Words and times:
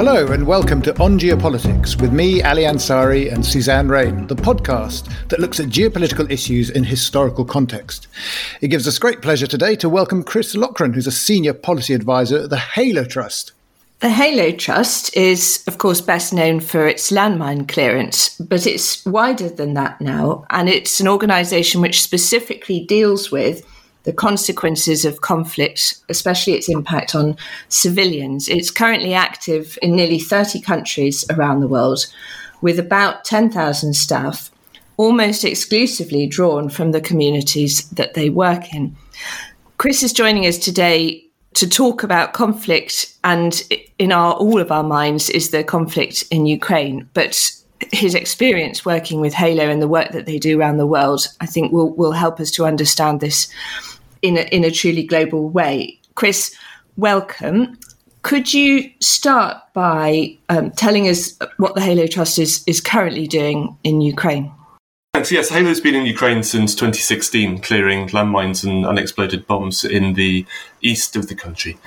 Hello 0.00 0.32
and 0.32 0.46
welcome 0.46 0.80
to 0.80 0.98
On 0.98 1.18
Geopolitics 1.18 2.00
with 2.00 2.10
me, 2.10 2.40
Ali 2.42 2.62
Ansari, 2.62 3.30
and 3.30 3.44
Suzanne 3.44 3.86
Raine, 3.86 4.26
the 4.28 4.34
podcast 4.34 5.12
that 5.28 5.40
looks 5.40 5.60
at 5.60 5.66
geopolitical 5.66 6.30
issues 6.30 6.70
in 6.70 6.84
historical 6.84 7.44
context. 7.44 8.08
It 8.62 8.68
gives 8.68 8.88
us 8.88 8.98
great 8.98 9.20
pleasure 9.20 9.46
today 9.46 9.76
to 9.76 9.90
welcome 9.90 10.22
Chris 10.22 10.54
Loughran, 10.54 10.94
who's 10.94 11.06
a 11.06 11.12
senior 11.12 11.52
policy 11.52 11.92
advisor 11.92 12.44
at 12.44 12.48
the 12.48 12.56
Halo 12.56 13.04
Trust. 13.04 13.52
The 13.98 14.08
Halo 14.08 14.52
Trust 14.52 15.14
is, 15.14 15.62
of 15.66 15.76
course, 15.76 16.00
best 16.00 16.32
known 16.32 16.60
for 16.60 16.88
its 16.88 17.10
landmine 17.10 17.68
clearance, 17.68 18.38
but 18.38 18.66
it's 18.66 19.04
wider 19.04 19.50
than 19.50 19.74
that 19.74 20.00
now, 20.00 20.46
and 20.48 20.70
it's 20.70 21.00
an 21.00 21.08
organisation 21.08 21.82
which 21.82 22.00
specifically 22.00 22.86
deals 22.86 23.30
with 23.30 23.66
the 24.04 24.12
consequences 24.12 25.04
of 25.04 25.20
conflict, 25.20 25.96
especially 26.08 26.54
its 26.54 26.68
impact 26.68 27.14
on 27.14 27.36
civilians. 27.68 28.48
It's 28.48 28.70
currently 28.70 29.14
active 29.14 29.78
in 29.82 29.94
nearly 29.94 30.18
30 30.18 30.60
countries 30.60 31.24
around 31.30 31.60
the 31.60 31.68
world 31.68 32.06
with 32.60 32.78
about 32.78 33.24
10,000 33.24 33.94
staff, 33.94 34.50
almost 34.96 35.44
exclusively 35.44 36.26
drawn 36.26 36.68
from 36.68 36.92
the 36.92 37.00
communities 37.00 37.88
that 37.90 38.14
they 38.14 38.30
work 38.30 38.74
in. 38.74 38.96
Chris 39.78 40.02
is 40.02 40.12
joining 40.12 40.46
us 40.46 40.58
today 40.58 41.24
to 41.54 41.68
talk 41.68 42.02
about 42.02 42.32
conflict, 42.32 43.14
and 43.24 43.62
in 43.98 44.12
our 44.12 44.34
all 44.34 44.60
of 44.60 44.70
our 44.70 44.84
minds 44.84 45.30
is 45.30 45.50
the 45.50 45.64
conflict 45.64 46.24
in 46.30 46.46
Ukraine. 46.46 47.08
But 47.12 47.50
his 47.92 48.14
experience 48.14 48.84
working 48.84 49.20
with 49.20 49.32
Halo 49.32 49.68
and 49.68 49.80
the 49.80 49.88
work 49.88 50.12
that 50.12 50.26
they 50.26 50.38
do 50.38 50.60
around 50.60 50.76
the 50.76 50.86
world, 50.86 51.26
I 51.40 51.46
think, 51.46 51.72
will 51.72 51.90
will 51.94 52.12
help 52.12 52.40
us 52.40 52.50
to 52.52 52.66
understand 52.66 53.20
this 53.20 53.48
in 54.22 54.36
a, 54.36 54.42
in 54.54 54.64
a 54.64 54.70
truly 54.70 55.02
global 55.02 55.48
way. 55.48 55.98
Chris, 56.14 56.54
welcome. 56.96 57.78
Could 58.22 58.52
you 58.52 58.90
start 59.00 59.56
by 59.72 60.36
um, 60.48 60.70
telling 60.72 61.08
us 61.08 61.38
what 61.56 61.74
the 61.74 61.80
Halo 61.80 62.06
Trust 62.06 62.38
is, 62.38 62.62
is 62.66 62.80
currently 62.80 63.26
doing 63.26 63.76
in 63.82 64.00
Ukraine? 64.00 64.52
Thanks. 65.14 65.32
Yes, 65.32 65.48
Halo's 65.48 65.80
been 65.80 65.94
in 65.94 66.06
Ukraine 66.06 66.42
since 66.42 66.74
2016, 66.74 67.60
clearing 67.62 68.08
landmines 68.08 68.62
and 68.64 68.86
unexploded 68.86 69.46
bombs 69.46 69.84
in 69.84 70.14
the 70.14 70.46
east 70.82 71.16
of 71.16 71.28
the 71.28 71.34
country. 71.34 71.78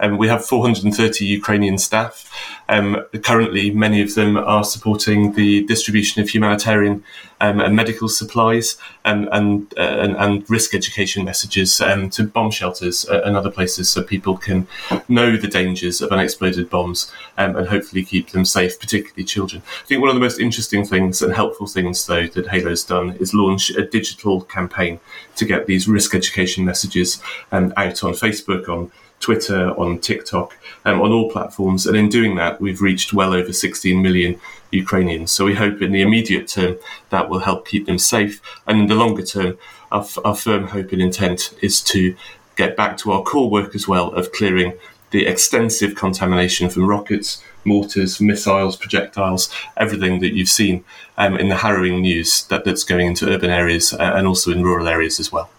Um, 0.00 0.18
we 0.18 0.28
have 0.28 0.44
430 0.44 1.24
Ukrainian 1.24 1.78
staff. 1.78 2.30
Um, 2.68 3.04
currently, 3.22 3.70
many 3.70 4.00
of 4.02 4.14
them 4.14 4.36
are 4.36 4.64
supporting 4.64 5.32
the 5.32 5.64
distribution 5.64 6.22
of 6.22 6.28
humanitarian 6.28 7.04
um, 7.42 7.60
and 7.60 7.76
medical 7.76 8.08
supplies 8.08 8.76
and 9.04 9.28
and, 9.32 9.74
uh, 9.76 9.80
and, 9.80 10.16
and, 10.16 10.48
risk 10.48 10.74
education 10.74 11.24
messages 11.24 11.80
um, 11.80 12.08
to 12.10 12.22
bomb 12.22 12.50
shelters 12.50 13.04
uh, 13.08 13.20
and 13.24 13.36
other 13.36 13.50
places 13.50 13.88
so 13.88 14.02
people 14.02 14.36
can 14.36 14.66
know 15.08 15.36
the 15.36 15.48
dangers 15.48 16.00
of 16.00 16.10
unexploded 16.12 16.70
bombs 16.70 17.12
um, 17.38 17.56
and 17.56 17.68
hopefully 17.68 18.04
keep 18.04 18.30
them 18.30 18.44
safe, 18.44 18.78
particularly 18.78 19.24
children. 19.24 19.62
I 19.82 19.86
think 19.86 20.00
one 20.00 20.08
of 20.08 20.14
the 20.14 20.20
most 20.20 20.38
interesting 20.38 20.84
things 20.84 21.20
and 21.20 21.34
helpful 21.34 21.66
things, 21.66 22.06
though, 22.06 22.26
that 22.28 22.46
Halo's 22.46 22.84
done 22.84 23.16
is 23.18 23.34
launch 23.34 23.70
a 23.70 23.84
digital 23.84 24.42
campaign 24.42 25.00
to 25.36 25.44
get 25.44 25.66
these 25.66 25.88
risk 25.88 26.14
education 26.14 26.64
messages 26.64 27.20
um, 27.50 27.72
out 27.76 28.04
on 28.04 28.12
Facebook 28.12 28.41
Facebook, 28.42 28.68
on 28.68 28.90
Twitter, 29.20 29.70
on 29.78 29.98
TikTok, 29.98 30.56
um, 30.84 31.00
on 31.00 31.12
all 31.12 31.30
platforms. 31.30 31.86
And 31.86 31.96
in 31.96 32.08
doing 32.08 32.34
that, 32.36 32.60
we've 32.60 32.82
reached 32.82 33.12
well 33.12 33.32
over 33.32 33.52
16 33.52 34.02
million 34.02 34.40
Ukrainians. 34.70 35.30
So 35.30 35.44
we 35.44 35.54
hope 35.54 35.80
in 35.80 35.92
the 35.92 36.02
immediate 36.02 36.48
term 36.48 36.76
that 37.10 37.28
will 37.28 37.38
help 37.40 37.66
keep 37.66 37.86
them 37.86 37.98
safe. 37.98 38.42
And 38.66 38.80
in 38.80 38.86
the 38.88 38.94
longer 38.94 39.22
term, 39.22 39.58
our, 39.90 40.04
our 40.24 40.34
firm 40.34 40.68
hope 40.68 40.92
and 40.92 41.00
intent 41.00 41.54
is 41.62 41.80
to 41.82 42.16
get 42.56 42.76
back 42.76 42.96
to 42.98 43.12
our 43.12 43.22
core 43.22 43.48
work 43.48 43.74
as 43.74 43.88
well 43.88 44.12
of 44.12 44.32
clearing 44.32 44.74
the 45.10 45.26
extensive 45.26 45.94
contamination 45.94 46.68
from 46.68 46.86
rockets, 46.86 47.42
mortars, 47.64 48.20
missiles, 48.20 48.76
projectiles, 48.76 49.50
everything 49.76 50.20
that 50.20 50.32
you've 50.32 50.48
seen 50.48 50.84
um, 51.18 51.36
in 51.36 51.48
the 51.48 51.56
harrowing 51.56 52.00
news 52.00 52.44
that, 52.44 52.64
that's 52.64 52.82
going 52.82 53.06
into 53.06 53.28
urban 53.28 53.50
areas 53.50 53.92
uh, 53.92 54.12
and 54.16 54.26
also 54.26 54.50
in 54.50 54.62
rural 54.62 54.88
areas 54.88 55.20
as 55.20 55.30
well. 55.30 55.50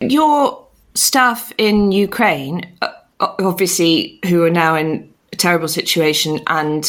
Your 0.00 0.67
staff 0.94 1.52
in 1.58 1.92
Ukraine, 1.92 2.72
uh, 2.82 2.92
obviously, 3.20 4.18
who 4.26 4.42
are 4.44 4.50
now 4.50 4.74
in 4.74 5.12
a 5.32 5.36
terrible 5.36 5.68
situation 5.68 6.40
and, 6.46 6.84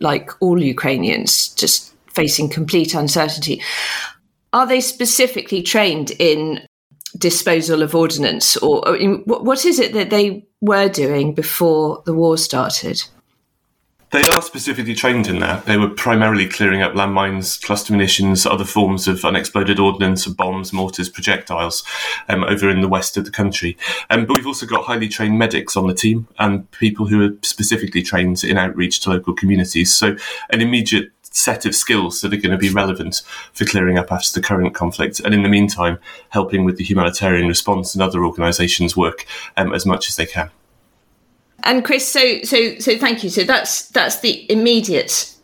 like 0.00 0.30
all 0.40 0.62
Ukrainians, 0.62 1.48
just 1.54 1.94
facing 2.08 2.48
complete 2.48 2.94
uncertainty, 2.94 3.62
are 4.52 4.66
they 4.66 4.80
specifically 4.80 5.62
trained 5.62 6.10
in 6.18 6.60
disposal 7.18 7.82
of 7.82 7.94
ordnance, 7.94 8.56
or, 8.58 8.86
or 8.88 8.96
what 9.26 9.64
is 9.64 9.78
it 9.78 9.92
that 9.92 10.10
they 10.10 10.46
were 10.60 10.88
doing 10.88 11.34
before 11.34 12.02
the 12.06 12.14
war 12.14 12.38
started? 12.38 13.02
They 14.12 14.22
are 14.28 14.42
specifically 14.42 14.94
trained 14.94 15.26
in 15.26 15.38
that. 15.38 15.64
They 15.64 15.78
were 15.78 15.88
primarily 15.88 16.46
clearing 16.46 16.82
up 16.82 16.92
landmines, 16.92 17.58
cluster 17.62 17.94
munitions, 17.94 18.44
other 18.44 18.66
forms 18.66 19.08
of 19.08 19.24
unexploded 19.24 19.78
ordnance, 19.78 20.26
bombs, 20.26 20.70
mortars, 20.70 21.08
projectiles 21.08 21.82
um, 22.28 22.44
over 22.44 22.68
in 22.68 22.82
the 22.82 22.88
west 22.88 23.16
of 23.16 23.24
the 23.24 23.30
country. 23.30 23.74
Um, 24.10 24.26
but 24.26 24.36
we've 24.36 24.46
also 24.46 24.66
got 24.66 24.84
highly 24.84 25.08
trained 25.08 25.38
medics 25.38 25.78
on 25.78 25.86
the 25.86 25.94
team 25.94 26.28
and 26.38 26.70
people 26.72 27.06
who 27.06 27.24
are 27.24 27.34
specifically 27.40 28.02
trained 28.02 28.44
in 28.44 28.58
outreach 28.58 29.00
to 29.00 29.10
local 29.10 29.32
communities. 29.32 29.94
So 29.94 30.14
an 30.50 30.60
immediate 30.60 31.10
set 31.22 31.64
of 31.64 31.74
skills 31.74 32.20
that 32.20 32.34
are 32.34 32.36
going 32.36 32.52
to 32.52 32.58
be 32.58 32.68
relevant 32.68 33.22
for 33.54 33.64
clearing 33.64 33.96
up 33.96 34.12
after 34.12 34.38
the 34.38 34.46
current 34.46 34.74
conflict. 34.74 35.20
And 35.20 35.32
in 35.32 35.42
the 35.42 35.48
meantime, 35.48 35.98
helping 36.28 36.66
with 36.66 36.76
the 36.76 36.84
humanitarian 36.84 37.48
response 37.48 37.94
and 37.94 38.02
other 38.02 38.26
organisations' 38.26 38.94
work 38.94 39.24
um, 39.56 39.72
as 39.72 39.86
much 39.86 40.10
as 40.10 40.16
they 40.16 40.26
can. 40.26 40.50
And 41.64 41.84
Chris, 41.84 42.10
so 42.10 42.42
so 42.42 42.78
so 42.78 42.98
thank 42.98 43.22
you. 43.22 43.30
So 43.30 43.44
that's 43.44 43.88
that's 43.90 44.20
the 44.20 44.50
immediate 44.50 45.34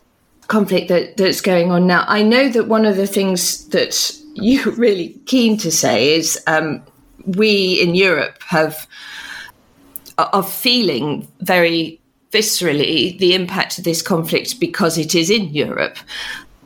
conflict 0.48 0.88
that 0.88 1.16
that's 1.16 1.40
going 1.40 1.70
on 1.70 1.86
now. 1.86 2.04
I 2.08 2.22
know 2.22 2.48
that 2.48 2.66
one 2.68 2.84
of 2.84 2.96
the 2.96 3.06
things 3.06 3.68
that 3.68 4.12
you're 4.34 4.72
really 4.76 5.10
keen 5.26 5.56
to 5.58 5.70
say 5.70 6.14
is 6.14 6.42
um, 6.46 6.82
we 7.24 7.80
in 7.80 7.94
Europe 7.94 8.42
have 8.42 8.86
are 10.18 10.42
feeling 10.42 11.28
very 11.40 12.00
viscerally 12.32 13.16
the 13.18 13.34
impact 13.34 13.78
of 13.78 13.84
this 13.84 14.02
conflict 14.02 14.58
because 14.58 14.98
it 14.98 15.14
is 15.14 15.30
in 15.30 15.48
Europe. 15.50 15.96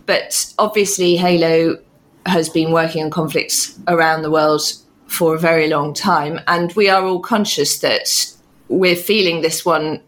But 0.07 0.53
obviously, 0.59 1.17
Halo 1.17 1.79
has 2.27 2.49
been 2.49 2.73
working 2.73 3.05
on 3.05 3.11
conflicts 3.11 3.79
around 3.89 4.23
the 4.23 4.31
world 4.31 4.63
for 5.07 5.35
a 5.35 5.39
very 5.39 5.69
long 5.69 5.93
time, 5.93 6.41
and 6.49 6.73
we 6.73 6.89
are 6.89 7.05
all 7.05 7.21
conscious 7.21 7.81
that 7.81 8.33
we're 8.69 8.97
feeling 8.97 9.43
this 9.43 9.65
one 9.65 10.01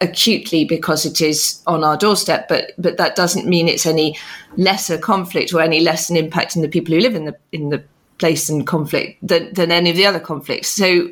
acutely 0.00 0.64
because 0.64 1.04
it 1.04 1.20
is 1.20 1.60
on 1.66 1.84
our 1.84 1.96
doorstep, 1.96 2.48
but 2.48 2.72
but 2.78 2.96
that 2.96 3.16
doesn't 3.16 3.46
mean 3.46 3.68
it's 3.68 3.86
any 3.86 4.16
lesser 4.56 4.98
conflict 4.98 5.52
or 5.52 5.60
any 5.60 5.80
less 5.80 6.10
an 6.10 6.16
impact 6.16 6.56
in 6.56 6.62
the 6.62 6.68
people 6.68 6.94
who 6.94 7.00
live 7.00 7.14
in 7.14 7.24
the 7.24 7.36
in 7.52 7.70
the 7.70 7.82
place 8.18 8.48
and 8.48 8.66
conflict 8.66 9.16
than, 9.26 9.52
than 9.54 9.70
any 9.70 9.90
of 9.90 9.96
the 9.96 10.06
other 10.06 10.20
conflicts. 10.20 10.68
So 10.68 11.10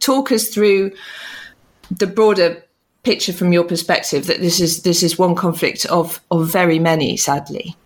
talk 0.00 0.30
us 0.30 0.48
through 0.48 0.92
the 1.90 2.06
broader 2.06 2.62
picture 3.02 3.32
from 3.32 3.52
your 3.52 3.64
perspective 3.64 4.26
that 4.26 4.40
this 4.40 4.60
is 4.60 4.82
this 4.82 5.02
is 5.02 5.18
one 5.18 5.34
conflict 5.34 5.86
of 5.86 6.20
of 6.30 6.48
very 6.48 6.78
many, 6.78 7.16
sadly. 7.16 7.76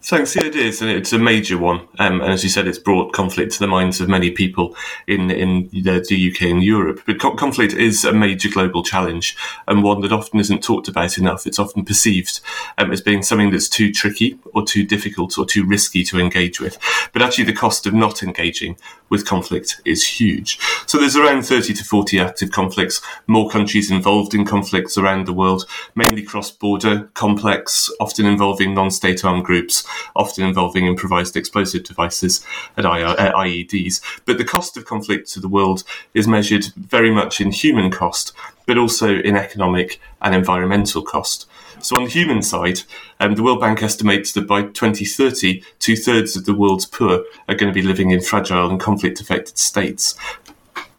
Thanks. 0.00 0.36
Yeah, 0.36 0.44
it 0.44 0.54
is, 0.54 0.80
and 0.80 0.90
it's 0.90 1.12
a 1.12 1.18
major 1.18 1.58
one. 1.58 1.80
Um, 1.98 2.20
and 2.20 2.32
as 2.32 2.44
you 2.44 2.48
said, 2.48 2.68
it's 2.68 2.78
brought 2.78 3.12
conflict 3.12 3.52
to 3.52 3.58
the 3.58 3.66
minds 3.66 4.00
of 4.00 4.08
many 4.08 4.30
people 4.30 4.76
in 5.08 5.30
in 5.30 5.68
the, 5.72 6.32
UK 6.32 6.42
and 6.42 6.62
Europe. 6.62 7.02
But 7.04 7.20
co- 7.20 7.34
conflict 7.34 7.74
is 7.74 8.04
a 8.04 8.12
major 8.12 8.48
global 8.48 8.84
challenge, 8.84 9.36
and 9.66 9.82
one 9.82 10.00
that 10.02 10.12
often 10.12 10.38
isn't 10.38 10.62
talked 10.62 10.86
about 10.86 11.18
enough. 11.18 11.46
It's 11.46 11.58
often 11.58 11.84
perceived 11.84 12.40
um, 12.78 12.92
as 12.92 13.00
being 13.00 13.22
something 13.22 13.50
that's 13.50 13.68
too 13.68 13.92
tricky, 13.92 14.38
or 14.54 14.64
too 14.64 14.86
difficult, 14.86 15.36
or 15.36 15.44
too 15.44 15.66
risky 15.66 16.04
to 16.04 16.20
engage 16.20 16.60
with. 16.60 16.78
But 17.12 17.22
actually, 17.22 17.44
the 17.44 17.52
cost 17.52 17.84
of 17.84 17.92
not 17.92 18.22
engaging 18.22 18.78
with 19.10 19.26
conflict 19.26 19.80
is 19.84 20.06
huge. 20.06 20.60
So 20.86 20.98
there's 20.98 21.16
around 21.16 21.42
30 21.42 21.74
to 21.74 21.84
40 21.84 22.20
active 22.20 22.50
conflicts, 22.50 23.00
more 23.26 23.50
countries 23.50 23.90
involved 23.90 24.34
in 24.34 24.44
conflicts 24.44 24.96
around 24.96 25.26
the 25.26 25.32
world, 25.32 25.66
mainly 25.94 26.22
cross-border, 26.22 27.10
complex, 27.14 27.90
often 28.00 28.26
involving 28.26 28.74
non-state 28.74 29.24
armed 29.24 29.44
groups 29.44 29.87
often 30.16 30.44
involving 30.44 30.86
improvised 30.86 31.36
explosive 31.36 31.84
devices 31.84 32.44
and 32.76 32.86
IEDs. 32.86 34.00
But 34.24 34.38
the 34.38 34.44
cost 34.44 34.76
of 34.76 34.84
conflict 34.84 35.28
to 35.32 35.40
the 35.40 35.48
world 35.48 35.84
is 36.14 36.28
measured 36.28 36.66
very 36.76 37.10
much 37.10 37.40
in 37.40 37.52
human 37.52 37.90
cost, 37.90 38.32
but 38.66 38.78
also 38.78 39.16
in 39.16 39.36
economic 39.36 40.00
and 40.20 40.34
environmental 40.34 41.02
cost. 41.02 41.46
So, 41.80 41.96
on 41.96 42.04
the 42.04 42.10
human 42.10 42.42
side, 42.42 42.80
um, 43.20 43.34
the 43.34 43.42
World 43.42 43.60
Bank 43.60 43.82
estimates 43.82 44.32
that 44.32 44.48
by 44.48 44.62
2030, 44.62 45.62
two 45.78 45.96
thirds 45.96 46.36
of 46.36 46.44
the 46.44 46.54
world's 46.54 46.86
poor 46.86 47.24
are 47.48 47.54
going 47.54 47.72
to 47.72 47.80
be 47.80 47.86
living 47.86 48.10
in 48.10 48.20
fragile 48.20 48.68
and 48.68 48.80
conflict 48.80 49.20
affected 49.20 49.58
states. 49.58 50.16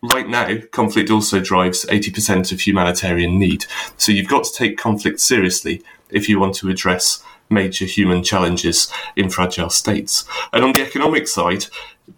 Right 0.01 0.29
now, 0.29 0.57
conflict 0.71 1.09
also 1.09 1.41
drives 1.41 1.85
80% 1.85 2.53
of 2.53 2.61
humanitarian 2.61 3.37
need. 3.37 3.65
So, 3.97 4.13
you've 4.13 4.29
got 4.29 4.45
to 4.45 4.53
take 4.53 4.77
conflict 4.77 5.19
seriously 5.19 5.83
if 6.09 6.29
you 6.29 6.39
want 6.39 6.55
to 6.55 6.69
address 6.69 7.23
major 7.49 7.85
human 7.85 8.23
challenges 8.23 8.91
in 9.15 9.29
fragile 9.29 9.69
states. 9.69 10.25
And 10.53 10.63
on 10.63 10.73
the 10.73 10.81
economic 10.81 11.27
side, 11.27 11.65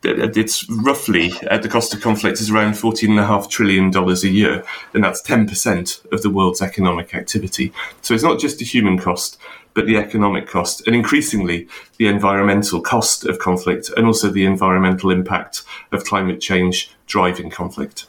it's 0.04 0.70
roughly 0.70 1.34
uh, 1.50 1.58
the 1.58 1.70
cost 1.70 1.94
of 1.94 2.02
conflict 2.02 2.40
is 2.40 2.50
around 2.50 2.74
$14.5 2.74 3.50
trillion 3.50 3.96
a 3.96 4.14
year, 4.28 4.64
and 4.94 5.04
that's 5.04 5.22
10% 5.22 6.12
of 6.12 6.22
the 6.22 6.30
world's 6.30 6.62
economic 6.62 7.14
activity. 7.14 7.74
So 8.02 8.14
it's 8.14 8.24
not 8.24 8.40
just 8.40 8.62
a 8.62 8.66
human 8.66 8.98
cost, 8.98 9.38
but 9.74 9.86
the 9.86 9.98
economic 9.98 10.48
cost, 10.48 10.86
and 10.86 10.96
increasingly 10.96 11.68
the 11.98 12.08
environmental 12.08 12.82
cost 12.82 13.26
of 13.26 13.40
conflict, 13.40 13.90
and 13.96 14.06
also 14.06 14.30
the 14.30 14.46
environmental 14.46 15.12
impact 15.12 15.64
of 15.92 16.04
climate 16.04 16.42
change 16.42 16.92
driving 17.06 17.50
conflict. 17.50 18.08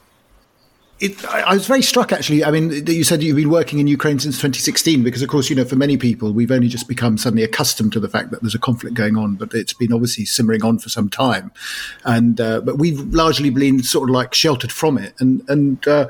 It, 1.02 1.24
I 1.24 1.52
was 1.52 1.66
very 1.66 1.82
struck, 1.82 2.12
actually. 2.12 2.44
I 2.44 2.52
mean, 2.52 2.86
you 2.86 3.02
said 3.02 3.24
you've 3.24 3.34
been 3.34 3.50
working 3.50 3.80
in 3.80 3.88
Ukraine 3.88 4.20
since 4.20 4.36
2016, 4.36 5.02
because, 5.02 5.20
of 5.20 5.28
course, 5.28 5.50
you 5.50 5.56
know, 5.56 5.64
for 5.64 5.74
many 5.74 5.96
people, 5.96 6.32
we've 6.32 6.52
only 6.52 6.68
just 6.68 6.86
become 6.86 7.18
suddenly 7.18 7.42
accustomed 7.42 7.92
to 7.94 7.98
the 7.98 8.08
fact 8.08 8.30
that 8.30 8.40
there's 8.40 8.54
a 8.54 8.58
conflict 8.60 8.94
going 8.94 9.16
on, 9.16 9.34
but 9.34 9.52
it's 9.52 9.72
been 9.72 9.92
obviously 9.92 10.24
simmering 10.24 10.62
on 10.62 10.78
for 10.78 10.90
some 10.90 11.08
time, 11.08 11.50
and 12.04 12.40
uh, 12.40 12.60
but 12.60 12.78
we've 12.78 13.00
largely 13.12 13.50
been 13.50 13.82
sort 13.82 14.08
of 14.08 14.14
like 14.14 14.32
sheltered 14.32 14.70
from 14.70 14.96
it, 14.96 15.12
and 15.18 15.42
and. 15.48 15.88
Uh, 15.88 16.06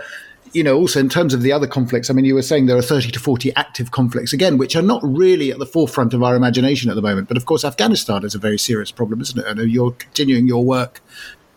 you 0.55 0.63
know, 0.63 0.77
also 0.77 1.01
in 1.01 1.09
terms 1.09 1.33
of 1.33 1.41
the 1.41 1.51
other 1.51 1.67
conflicts, 1.67 2.11
I 2.11 2.13
mean, 2.13 2.27
you 2.27 2.35
were 2.35 2.43
saying 2.43 2.67
there 2.67 2.77
are 2.77 2.83
30 2.83 3.11
to 3.13 3.19
40 3.19 3.57
active 3.57 3.91
conflicts, 3.91 4.35
again, 4.35 4.59
which 4.59 4.77
are 4.77 4.83
not 4.83 5.01
really 5.03 5.51
at 5.51 5.59
the 5.59 5.65
forefront 5.65 6.13
of 6.13 6.23
our 6.23 6.37
imagination 6.37 6.91
at 6.91 6.95
the 6.95 7.01
moment. 7.01 7.27
But 7.29 7.39
of 7.39 7.47
course, 7.47 7.65
Afghanistan 7.65 8.23
is 8.23 8.35
a 8.35 8.39
very 8.39 8.59
serious 8.59 8.91
problem, 8.91 9.23
isn't 9.23 9.39
it? 9.39 9.47
And 9.47 9.73
you're 9.73 9.93
continuing 9.93 10.47
your 10.47 10.63
work 10.63 11.01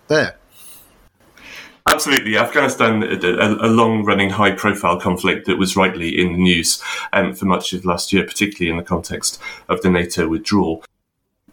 there. 0.07 0.37
Absolutely. 1.87 2.35
Afghanistan, 2.35 3.03
a, 3.03 3.67
a 3.67 3.69
long 3.69 4.03
running 4.03 4.31
high 4.31 4.51
profile 4.51 4.99
conflict 4.99 5.45
that 5.45 5.59
was 5.59 5.77
rightly 5.77 6.19
in 6.19 6.33
the 6.33 6.39
news 6.39 6.81
um, 7.13 7.33
for 7.33 7.45
much 7.45 7.73
of 7.73 7.85
last 7.85 8.11
year, 8.11 8.25
particularly 8.25 8.71
in 8.71 8.77
the 8.77 8.83
context 8.83 9.39
of 9.69 9.81
the 9.81 9.89
NATO 9.89 10.27
withdrawal. 10.27 10.83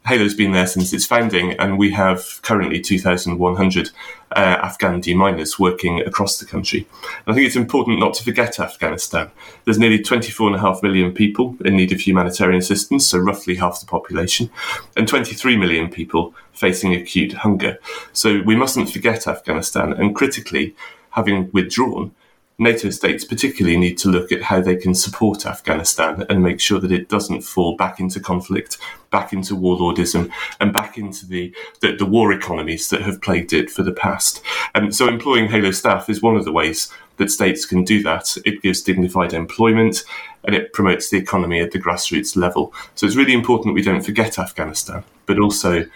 Halo's 0.04 0.34
been 0.34 0.50
there 0.50 0.66
since 0.66 0.92
its 0.92 1.06
founding, 1.06 1.52
and 1.60 1.78
we 1.78 1.92
have 1.92 2.40
currently 2.42 2.80
2,100 2.80 3.90
uh, 4.32 4.34
Afghan 4.34 5.00
deminers 5.00 5.60
working 5.60 6.00
across 6.00 6.38
the 6.38 6.46
country. 6.46 6.86
And 7.24 7.32
I 7.32 7.34
think 7.34 7.46
it's 7.46 7.56
important 7.56 8.00
not 8.00 8.14
to 8.14 8.24
forget 8.24 8.58
Afghanistan. 8.58 9.30
There's 9.64 9.78
nearly 9.78 10.00
24.5 10.00 10.82
million 10.82 11.12
people 11.12 11.56
in 11.64 11.76
need 11.76 11.92
of 11.92 12.00
humanitarian 12.00 12.58
assistance, 12.58 13.06
so 13.06 13.18
roughly 13.18 13.54
half 13.54 13.78
the 13.78 13.86
population, 13.86 14.50
and 14.96 15.06
23 15.06 15.56
million 15.56 15.88
people 15.88 16.34
facing 16.52 16.94
acute 16.94 17.32
hunger. 17.32 17.78
So 18.12 18.42
we 18.42 18.56
mustn't 18.56 18.90
forget 18.90 19.28
Afghanistan, 19.28 19.92
and 19.92 20.16
critically, 20.16 20.74
having 21.10 21.48
withdrawn, 21.52 22.12
NATO 22.58 22.90
states 22.90 23.24
particularly 23.24 23.76
need 23.76 23.98
to 23.98 24.08
look 24.08 24.30
at 24.30 24.42
how 24.42 24.60
they 24.60 24.76
can 24.76 24.94
support 24.94 25.46
Afghanistan 25.46 26.24
and 26.28 26.42
make 26.42 26.60
sure 26.60 26.78
that 26.80 26.92
it 26.92 27.08
doesn't 27.08 27.42
fall 27.42 27.76
back 27.76 27.98
into 27.98 28.20
conflict, 28.20 28.78
back 29.10 29.32
into 29.32 29.56
warlordism, 29.56 30.30
and 30.60 30.72
back 30.72 30.98
into 30.98 31.26
the, 31.26 31.54
the, 31.80 31.96
the 31.96 32.06
war 32.06 32.32
economies 32.32 32.88
that 32.90 33.02
have 33.02 33.22
plagued 33.22 33.52
it 33.52 33.70
for 33.70 33.82
the 33.82 33.92
past. 33.92 34.42
And 34.74 34.94
so 34.94 35.08
employing 35.08 35.48
Halo 35.48 35.70
staff 35.70 36.08
is 36.08 36.22
one 36.22 36.36
of 36.36 36.44
the 36.44 36.52
ways 36.52 36.92
that 37.16 37.30
states 37.30 37.64
can 37.64 37.84
do 37.84 38.02
that. 38.02 38.36
It 38.44 38.62
gives 38.62 38.82
dignified 38.82 39.32
employment 39.32 40.04
and 40.44 40.54
it 40.54 40.72
promotes 40.72 41.10
the 41.10 41.18
economy 41.18 41.60
at 41.60 41.72
the 41.72 41.80
grassroots 41.80 42.36
level. 42.36 42.72
So 42.94 43.06
it's 43.06 43.16
really 43.16 43.34
important 43.34 43.74
we 43.74 43.82
don't 43.82 44.04
forget 44.04 44.38
Afghanistan, 44.38 45.04
but 45.26 45.38
also 45.38 45.86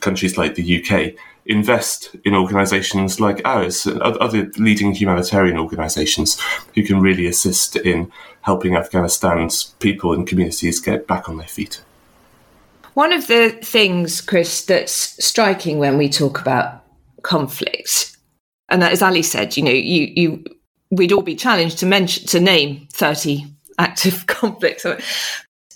countries 0.00 0.38
like 0.38 0.54
the 0.54 0.82
UK 0.82 1.14
invest 1.50 2.14
in 2.24 2.34
organisations 2.34 3.20
like 3.20 3.42
ours 3.44 3.84
and 3.84 4.00
other 4.00 4.50
leading 4.56 4.92
humanitarian 4.92 5.58
organisations 5.58 6.40
who 6.74 6.82
can 6.82 7.00
really 7.00 7.26
assist 7.26 7.76
in 7.76 8.10
helping 8.42 8.76
Afghanistan's 8.76 9.74
people 9.80 10.12
and 10.12 10.26
communities 10.26 10.80
get 10.80 11.06
back 11.06 11.28
on 11.28 11.36
their 11.36 11.48
feet. 11.48 11.82
One 12.94 13.12
of 13.12 13.26
the 13.26 13.50
things, 13.62 14.20
Chris, 14.20 14.64
that's 14.64 14.92
striking 15.24 15.78
when 15.78 15.98
we 15.98 16.08
talk 16.08 16.40
about 16.40 16.84
conflict, 17.22 18.16
and 18.68 18.82
that, 18.82 18.92
as 18.92 19.02
Ali 19.02 19.22
said, 19.22 19.56
you 19.56 19.62
know, 19.62 19.70
you, 19.70 20.12
you 20.16 20.44
we'd 20.90 21.12
all 21.12 21.22
be 21.22 21.36
challenged 21.36 21.78
to 21.78 21.86
mention 21.86 22.26
to 22.26 22.40
name 22.40 22.88
30 22.92 23.46
active 23.78 24.26
conflicts. 24.26 24.84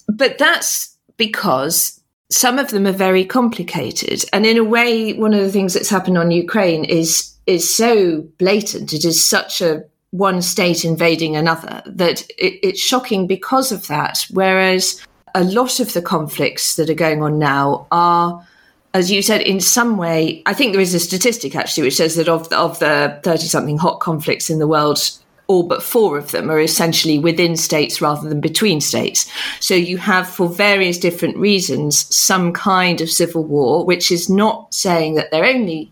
But 0.09 0.39
that's 0.39 0.97
because 1.17 2.01
some 2.31 2.59
of 2.59 2.71
them 2.71 2.87
are 2.87 2.93
very 2.93 3.25
complicated. 3.25 4.25
And 4.33 4.47
in 4.47 4.59
a 4.59 4.65
way, 4.65 5.13
one 5.13 5.35
of 5.35 5.41
the 5.41 5.53
things 5.53 5.75
that's 5.75 5.91
happened 5.91 6.19
on 6.19 6.31
Ukraine 6.31 6.85
is 6.85 7.33
is 7.47 7.75
so 7.75 8.23
blatant. 8.39 8.93
It 8.93 9.05
is 9.05 9.27
such 9.27 9.61
a 9.61 9.85
one 10.11 10.41
state 10.41 10.85
invading 10.85 11.37
another 11.37 11.83
that 11.87 12.23
it, 12.39 12.59
it's 12.67 12.81
shocking 12.81 13.27
because 13.27 13.73
of 13.73 13.87
that. 13.89 14.27
Whereas 14.31 15.05
a 15.35 15.45
lot 15.45 15.81
of 15.81 15.93
the 15.93 16.03
conflicts 16.03 16.77
that 16.77 16.89
are 16.89 16.95
going 16.95 17.23
on 17.23 17.39
now 17.39 17.87
are 17.91 18.47
as 18.95 19.11
you 19.11 19.23
said, 19.23 19.41
in 19.41 19.59
some 19.59 19.97
way, 19.97 20.41
I 20.47 20.55
think 20.55 20.73
there 20.73 20.81
is 20.81 20.95
a 20.95 21.01
statistic 21.01 21.57
actually 21.57 21.83
which 21.83 21.97
says 21.97 22.15
that 22.15 22.29
of 22.29 22.49
the, 22.49 22.57
of 22.57 22.79
the 22.79 23.19
thirty 23.25 23.47
something 23.47 23.77
hot 23.77 23.99
conflicts 23.99 24.49
in 24.49 24.61
the 24.61 24.69
world, 24.69 24.99
all 25.47 25.63
but 25.63 25.83
four 25.83 26.17
of 26.17 26.31
them 26.31 26.51
are 26.51 26.61
essentially 26.61 27.19
within 27.19 27.57
states 27.57 28.01
rather 28.01 28.29
than 28.29 28.41
between 28.41 28.81
states. 28.81 29.31
So 29.61 29.75
you 29.75 29.99
have, 29.99 30.29
for 30.29 30.49
various 30.49 30.99
different 30.99 31.37
reasons, 31.37 32.15
some 32.15 32.53
kind 32.53 33.01
of 33.01 33.11
civil 33.11 33.45
war, 33.45 33.85
which 33.85 34.11
is 34.11 34.31
not 34.31 34.73
saying 34.73 35.15
that 35.15 35.31
they're 35.31 35.45
only 35.45 35.91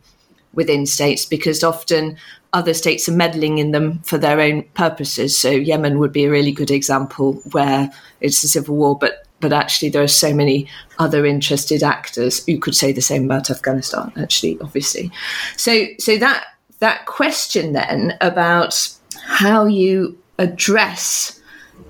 within 0.55 0.87
states, 0.87 1.27
because 1.27 1.63
often 1.63 2.17
other 2.53 2.75
states 2.75 3.09
are 3.09 3.13
meddling 3.13 3.59
in 3.59 3.71
them 3.71 3.99
for 4.01 4.19
their 4.19 4.41
own 4.41 4.63
purposes. 4.75 5.39
So 5.39 5.51
Yemen 5.51 5.99
would 5.99 6.13
be 6.13 6.25
a 6.25 6.31
really 6.31 6.53
good 6.53 6.71
example 6.71 7.35
where 7.53 7.91
it's 8.21 8.43
a 8.45 8.49
civil 8.49 8.77
war, 8.77 8.99
but 8.99 9.27
but 9.41 9.53
actually 9.53 9.89
there 9.89 10.03
are 10.03 10.09
so 10.09 10.33
many 10.33 10.69
other 11.01 11.27
interested 11.27 11.83
actors. 11.83 12.47
You 12.47 12.61
could 12.61 12.77
say 12.77 12.93
the 12.93 13.01
same 13.01 13.25
about 13.25 13.51
Afghanistan, 13.51 14.13
actually, 14.17 14.59
obviously. 14.61 15.11
So 15.57 15.87
so 15.99 16.17
that 16.19 16.45
that 16.79 17.07
question 17.07 17.73
then 17.73 18.17
about 18.21 18.89
how 19.25 19.67
you 19.67 20.19
address 20.39 21.41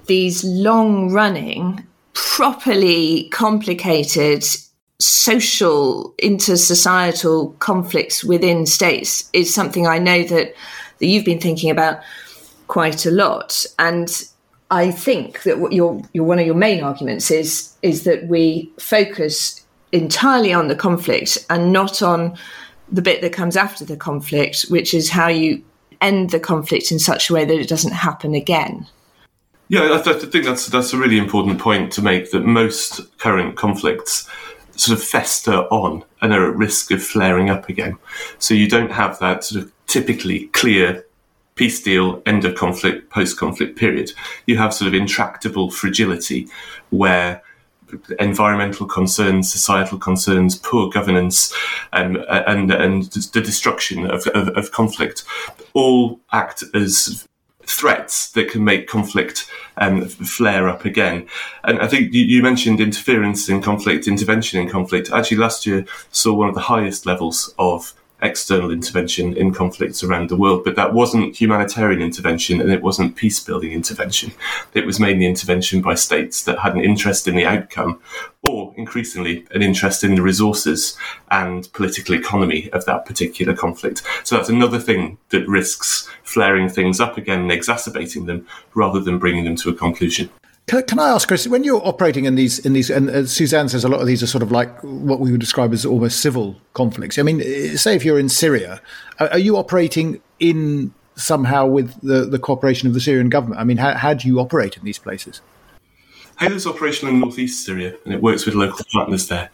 these 0.07 0.45
long 0.45 1.13
running, 1.13 1.87
properly 2.13 3.29
complicated 3.31 4.45
social 5.01 6.15
inter 6.19 6.57
societal 6.57 7.51
conflicts 7.59 8.23
within 8.23 8.67
states 8.67 9.29
is 9.33 9.53
something 9.53 9.87
I 9.87 9.99
know 9.99 10.23
that, 10.25 10.55
that 10.99 11.07
you've 11.07 11.25
been 11.25 11.41
thinking 11.41 11.71
about 11.71 12.01
quite 12.69 13.05
a 13.05 13.11
lot. 13.11 13.67
And 13.79 14.09
I 14.71 14.91
think 14.91 15.43
that 15.43 15.59
what 15.59 15.73
your, 15.73 16.01
your 16.13 16.25
one 16.25 16.39
of 16.39 16.47
your 16.47 16.55
main 16.55 16.83
arguments 16.83 17.31
is 17.31 17.77
is 17.83 18.05
that 18.05 18.29
we 18.29 18.73
focus 18.79 19.65
entirely 19.91 20.53
on 20.53 20.69
the 20.69 20.77
conflict 20.77 21.45
and 21.51 21.73
not 21.73 22.01
on 22.01 22.37
the 22.91 23.03
bit 23.03 23.21
that 23.23 23.33
comes 23.33 23.57
after 23.57 23.85
the 23.85 23.97
conflict, 23.97 24.63
which 24.69 24.95
is 24.95 25.11
how 25.11 25.29
you 25.29 25.63
end 26.03 26.31
the 26.31 26.41
conflict 26.41 26.93
in 26.93 26.99
such 26.99 27.31
a 27.31 27.33
way 27.33 27.45
that 27.45 27.59
it 27.59 27.69
doesn't 27.69 27.93
happen 27.93 28.35
again. 28.35 28.87
Yeah, 29.69 29.95
I, 29.95 30.03
th- 30.03 30.17
I 30.17 30.27
think 30.27 30.45
that's 30.45 30.67
that's 30.67 30.93
a 30.93 30.99
really 30.99 31.17
important 31.17 31.59
point 31.59 31.93
to 31.93 32.03
make. 32.03 32.31
That 32.31 32.45
most 32.45 33.01
current 33.19 33.57
conflicts 33.57 34.29
sort 34.77 34.99
of 34.99 35.05
fester 35.05 35.61
on 35.71 36.05
and 36.21 36.33
are 36.33 36.51
at 36.51 36.57
risk 36.57 36.91
of 36.91 37.03
flaring 37.03 37.49
up 37.49 37.69
again. 37.69 37.97
So 38.39 38.55
you 38.55 38.69
don't 38.69 38.93
have 38.93 39.19
that 39.21 39.45
sort 39.45 39.65
of 39.65 39.73
typically 39.87 40.47
clear 40.49 41.07
peace 41.55 41.83
deal, 41.83 42.23
end 42.27 42.45
of 42.45 42.55
conflict, 42.55 43.11
post 43.11 43.39
conflict 43.39 43.79
period. 43.79 44.13
You 44.47 44.57
have 44.59 44.75
sort 44.75 44.89
of 44.89 44.95
intractable 44.95 45.71
fragility 45.71 46.49
where 46.91 47.43
environmental 48.19 48.87
concerns, 48.87 49.53
societal 49.53 49.99
concerns, 49.99 50.57
poor 50.57 50.89
governance, 50.91 51.55
um, 51.93 52.25
and 52.29 52.71
and 52.71 53.05
the 53.05 53.41
destruction 53.41 54.11
of, 54.11 54.27
of, 54.29 54.49
of, 54.49 54.73
conflict 54.73 55.25
all 55.75 56.21
act 56.33 56.65
as 56.75 57.27
threats 57.65 58.31
that 58.33 58.51
can 58.51 58.65
make 58.65 58.89
conflict 58.89 59.49
um, 59.77 60.07
flare 60.07 60.69
up 60.69 60.85
again. 60.85 61.27
And 61.65 61.81
I 61.81 61.87
think 61.87 62.13
you, 62.13 62.25
you, 62.25 62.43
mentioned 62.43 62.81
interference 62.81 63.49
in 63.49 63.63
conflict, 63.63 64.09
intervention 64.09 64.61
in 64.61 64.69
conflict. 64.69 65.11
Actually, 65.13 65.39
last 65.39 65.67
year 65.67 65.85
saw 66.11 66.35
one 66.35 66.49
of 66.49 66.55
the 66.55 66.61
highest 66.63 67.07
levels 67.07 67.55
of 67.59 67.95
external 68.23 68.71
intervention 68.71 69.37
in 69.37 69.53
conflicts 69.53 70.03
around 70.03 70.31
the 70.31 70.37
world. 70.37 70.65
But 70.65 70.77
that 70.77 70.95
wasn't 70.95 71.37
humanitarian 71.37 72.01
intervention 72.01 72.61
and 72.61 72.71
it 72.71 72.83
wasn't 72.83 73.17
peace 73.17 73.41
building 73.41 73.73
intervention. 73.73 74.33
It 74.75 74.87
was 74.87 75.01
mainly 75.01 75.27
intervention 75.27 75.83
by 75.83 75.95
states 75.95 76.45
that 76.45 76.61
had 76.61 76.75
an 76.75 76.85
interest 76.85 77.29
in 77.29 77.37
the 77.37 77.47
outcome 77.47 78.01
or 78.43 78.73
increasingly 78.77 79.47
an 79.53 79.63
interest 79.63 80.03
in 80.05 80.15
the 80.15 80.23
resources 80.23 80.97
and 81.31 81.73
political 81.73 82.15
economy 82.15 82.71
of 82.73 82.85
that 82.87 83.05
particular 83.05 83.55
conflict. 83.55 84.03
So 84.25 84.37
that's 84.37 84.49
another 84.49 84.79
thing 84.79 85.19
that 85.31 85.47
risks 85.49 86.09
flaring 86.23 86.69
things 86.69 87.01
up 87.01 87.17
again 87.17 87.41
and 87.41 87.53
exacerbating 87.53 88.27
them 88.27 88.47
rather 88.75 89.01
than 89.01 89.19
bringing 89.19 89.45
them 89.45 89.57
to 89.57 89.71
a 89.71 89.75
conclusion. 89.75 90.31
Can, 90.73 90.83
can, 90.85 90.99
I 90.99 91.11
ask, 91.11 91.29
Chris, 91.29 91.47
when 91.47 91.65
you're 91.65 91.87
operating 91.87 92.25
in 92.25 92.35
these, 92.35 92.59
in 92.59 92.73
these, 92.73 92.89
and 92.89 93.11
uh, 93.11 93.27
Suzanne 93.27 93.69
says 93.69 93.85
a 93.85 93.91
lot 93.91 94.01
of 94.01 94.07
these 94.07 94.23
are 94.23 94.27
sort 94.27 94.43
of 94.43 94.51
like 94.51 94.75
what 94.81 95.21
we 95.21 95.31
would 95.31 95.39
describe 95.39 95.71
as 95.75 95.85
almost 95.85 96.21
civil 96.21 96.57
conflicts. 96.73 97.19
I 97.19 97.23
mean, 97.23 97.43
uh, 97.43 97.77
say 97.77 97.95
if 97.95 98.07
you're 98.07 98.19
in 98.19 98.31
Syria, 98.31 98.81
are, 99.21 99.39
you 99.39 99.59
operating 99.59 100.23
in 100.41 100.95
somehow 101.15 101.67
with 101.67 102.01
the, 102.01 102.25
the 102.25 102.39
cooperation 102.39 102.89
of 102.89 102.95
the 102.95 103.01
Syrian 103.01 103.29
government? 103.29 103.61
I 103.61 103.65
mean, 103.65 103.77
how, 103.77 103.93
how 103.93 104.15
do 104.15 104.27
you 104.27 104.41
operate 104.41 104.79
in 104.79 104.85
these 104.85 104.99
places? 104.99 105.43
Halo's 106.37 106.67
operational 106.67 107.13
in 107.13 107.21
northeast 107.21 107.67
Syria, 107.67 107.95
and 108.07 108.15
it 108.15 108.23
works 108.23 108.47
with 108.47 108.55
local 108.55 108.87
partners 108.95 109.29
there. 109.29 109.51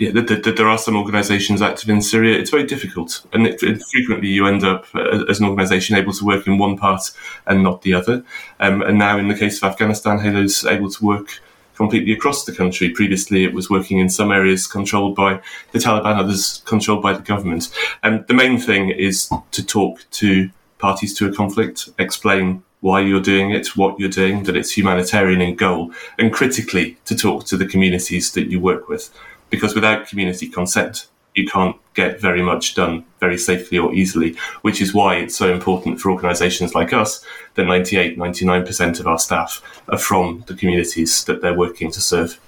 Yeah, 0.00 0.12
that, 0.12 0.28
that, 0.28 0.56
there 0.56 0.66
are 0.66 0.78
some 0.78 0.96
organisations 0.96 1.60
active 1.60 1.90
in 1.90 2.00
Syria. 2.00 2.38
It's 2.38 2.48
very 2.48 2.64
difficult, 2.64 3.20
and 3.34 3.46
it, 3.46 3.62
it, 3.62 3.82
frequently 3.82 4.28
you 4.28 4.46
end 4.46 4.64
up 4.64 4.86
uh, 4.94 5.26
as 5.28 5.40
an 5.40 5.46
organisation 5.46 5.94
able 5.94 6.14
to 6.14 6.24
work 6.24 6.46
in 6.46 6.56
one 6.56 6.78
part 6.78 7.02
and 7.46 7.62
not 7.62 7.82
the 7.82 7.92
other. 7.92 8.24
Um, 8.60 8.80
and 8.80 8.98
now, 8.98 9.18
in 9.18 9.28
the 9.28 9.34
case 9.34 9.58
of 9.58 9.64
Afghanistan, 9.70 10.18
Halo's 10.18 10.64
able 10.64 10.90
to 10.90 11.04
work 11.04 11.42
completely 11.74 12.14
across 12.14 12.46
the 12.46 12.54
country. 12.54 12.88
Previously, 12.88 13.44
it 13.44 13.52
was 13.52 13.68
working 13.68 13.98
in 13.98 14.08
some 14.08 14.32
areas 14.32 14.66
controlled 14.66 15.16
by 15.16 15.42
the 15.72 15.78
Taliban, 15.78 16.18
others 16.18 16.62
controlled 16.64 17.02
by 17.02 17.12
the 17.12 17.22
government. 17.22 17.68
And 18.02 18.26
the 18.26 18.34
main 18.34 18.58
thing 18.58 18.88
is 18.88 19.30
to 19.50 19.64
talk 19.64 20.06
to 20.12 20.48
parties 20.78 21.12
to 21.18 21.28
a 21.28 21.32
conflict, 21.34 21.90
explain 21.98 22.62
why 22.80 23.00
you're 23.00 23.20
doing 23.20 23.50
it, 23.50 23.76
what 23.76 24.00
you're 24.00 24.08
doing, 24.08 24.44
that 24.44 24.56
it's 24.56 24.74
humanitarian 24.74 25.42
in 25.42 25.56
goal, 25.56 25.92
and 26.18 26.32
critically 26.32 26.96
to 27.04 27.14
talk 27.14 27.44
to 27.44 27.58
the 27.58 27.66
communities 27.66 28.32
that 28.32 28.50
you 28.50 28.58
work 28.58 28.88
with 28.88 29.12
because 29.50 29.74
without 29.74 30.08
community 30.08 30.48
consent, 30.48 31.06
you 31.34 31.46
can't 31.46 31.76
get 31.94 32.20
very 32.20 32.42
much 32.42 32.74
done 32.74 33.04
very 33.20 33.38
safely 33.38 33.78
or 33.78 33.92
easily, 33.94 34.36
which 34.62 34.80
is 34.80 34.94
why 34.94 35.16
it's 35.16 35.36
so 35.36 35.52
important 35.52 36.00
for 36.00 36.10
organisations 36.10 36.74
like 36.74 36.92
us 36.92 37.24
that 37.54 37.64
98, 37.64 38.18
99% 38.18 39.00
of 39.00 39.06
our 39.06 39.18
staff 39.18 39.62
are 39.88 39.98
from 39.98 40.44
the 40.46 40.54
communities 40.54 41.24
that 41.24 41.40
they're 41.40 41.56
working 41.56 41.90
to 41.92 42.00
serve. 42.00 42.40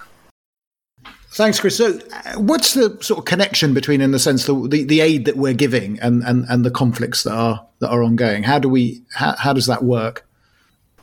Thanks, 1.33 1.59
Chris. 1.59 1.77
So, 1.77 1.99
uh, 2.13 2.35
what's 2.35 2.75
the 2.75 2.99
sort 3.01 3.19
of 3.19 3.25
connection 3.25 3.73
between, 3.73 4.03
in 4.03 4.11
the 4.11 4.19
sense, 4.19 4.45
the, 4.45 4.69
the, 4.69 4.85
the, 4.85 5.01
aid 5.01 5.25
that 5.25 5.37
we're 5.37 5.55
giving 5.55 5.99
and, 6.01 6.23
and, 6.25 6.45
and 6.51 6.63
the 6.63 6.71
conflicts 6.71 7.23
that 7.23 7.33
are 7.33 7.67
that 7.79 7.89
are 7.89 8.03
ongoing? 8.03 8.43
How 8.43 8.59
do 8.59 8.69
we 8.69 9.03
how, 9.15 9.35
how 9.37 9.55
does 9.55 9.67
that 9.67 9.83
work? 9.83 10.27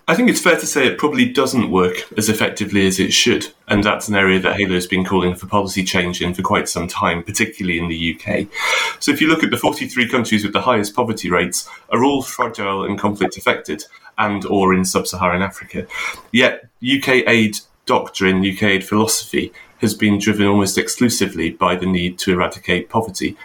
I 0.09 0.15
think 0.15 0.27
it's 0.27 0.41
fair 0.41 0.57
to 0.57 0.65
say 0.65 0.87
it 0.87 0.97
probably 0.97 1.31
doesn't 1.31 1.69
work 1.69 2.11
as 2.17 2.29
effectively 2.29 2.87
as 2.87 2.99
it 2.99 3.13
should. 3.13 3.45
And 3.67 3.83
that's 3.83 4.07
an 4.07 4.15
area 4.15 4.39
that 4.39 4.57
Halo 4.57 4.73
has 4.73 4.87
been 4.87 5.05
calling 5.05 5.35
for 5.35 5.45
policy 5.45 5.83
change 5.83 6.19
in 6.19 6.33
for 6.33 6.41
quite 6.41 6.67
some 6.67 6.87
time, 6.87 7.21
particularly 7.21 7.77
in 7.77 7.89
the 7.89 8.15
UK. 8.15 8.47
So 8.99 9.11
if 9.11 9.21
you 9.21 9.27
look 9.27 9.43
at 9.43 9.51
the 9.51 9.57
43 9.57 10.09
countries 10.09 10.43
with 10.43 10.53
the 10.53 10.61
highest 10.61 10.95
poverty 10.95 11.29
rates 11.29 11.69
are 11.91 12.03
all 12.03 12.23
fragile 12.23 12.85
and 12.85 12.97
conflict 12.97 13.37
affected 13.37 13.83
and 14.17 14.43
or 14.45 14.73
in 14.73 14.83
sub-Saharan 14.83 15.43
Africa. 15.43 15.85
Yet 16.31 16.67
UK 16.83 17.27
aid 17.27 17.59
doctrine, 17.85 18.43
UK 18.43 18.63
aid 18.63 18.83
philosophy 18.83 19.53
has 19.77 19.93
been 19.93 20.17
driven 20.17 20.47
almost 20.47 20.79
exclusively 20.79 21.51
by 21.51 21.75
the 21.75 21.85
need 21.85 22.17
to 22.19 22.33
eradicate 22.33 22.89
poverty 22.89 23.37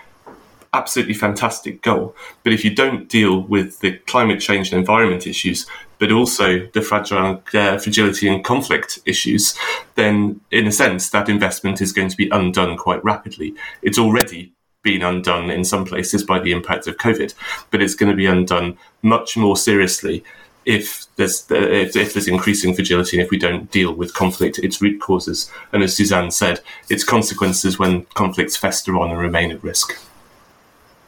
absolutely 0.75 1.15
fantastic 1.15 1.81
goal. 1.83 2.15
But 2.43 2.53
if 2.53 2.65
you 2.65 2.75
don't 2.75 3.09
deal 3.09 3.41
with 3.41 3.79
the 3.79 3.93
climate 4.09 4.41
change 4.41 4.73
and 4.73 4.79
environment 4.81 5.27
issues, 5.27 5.67
but 6.05 6.13
also 6.13 6.67
the 6.75 6.83
fragile, 6.83 7.43
uh, 7.55 7.79
fragility 7.79 8.29
and 8.29 8.45
conflict 8.45 8.99
issues, 9.07 9.57
then 9.95 10.39
in 10.51 10.67
a 10.67 10.71
sense, 10.71 11.09
that 11.09 11.31
investment 11.31 11.81
is 11.81 11.95
going 11.95 12.11
to 12.11 12.17
be 12.19 12.29
undone 12.29 12.77
quite 12.77 13.03
rapidly. 13.03 13.55
It's 13.81 13.99
already 13.99 14.53
been 14.83 15.01
undone 15.01 15.49
in 15.49 15.65
some 15.65 15.87
places 15.87 16.23
by 16.23 16.41
the 16.41 16.53
impact 16.53 16.87
of 16.87 16.99
COVID, 16.99 17.33
but 17.71 17.81
it's 17.81 17.95
going 17.95 18.11
to 18.11 18.17
be 18.17 18.27
undone 18.27 18.77
much 19.01 19.35
more 19.35 19.57
seriously 19.57 20.23
if 20.67 21.07
there's 21.17 21.51
if, 21.51 21.97
if, 21.97 22.13
there's 22.13 22.29
increasing 22.29 22.75
fragility 22.75 23.17
and 23.17 23.25
if 23.25 23.31
we 23.31 23.39
don't 23.39 23.71
deal 23.71 23.95
with 23.95 24.13
conflict, 24.13 24.59
its 24.59 24.83
root 24.83 25.01
causes, 25.01 25.51
and 25.73 25.83
as 25.83 25.97
Suzanne 25.97 26.31
said, 26.31 26.61
its 26.91 27.03
consequences 27.03 27.79
when 27.79 28.05
conflicts 28.13 28.59
fester 28.59 28.95
on 28.99 29.11
and 29.11 29.19
remain 29.19 29.51
at 29.53 29.65
risk. 29.65 29.99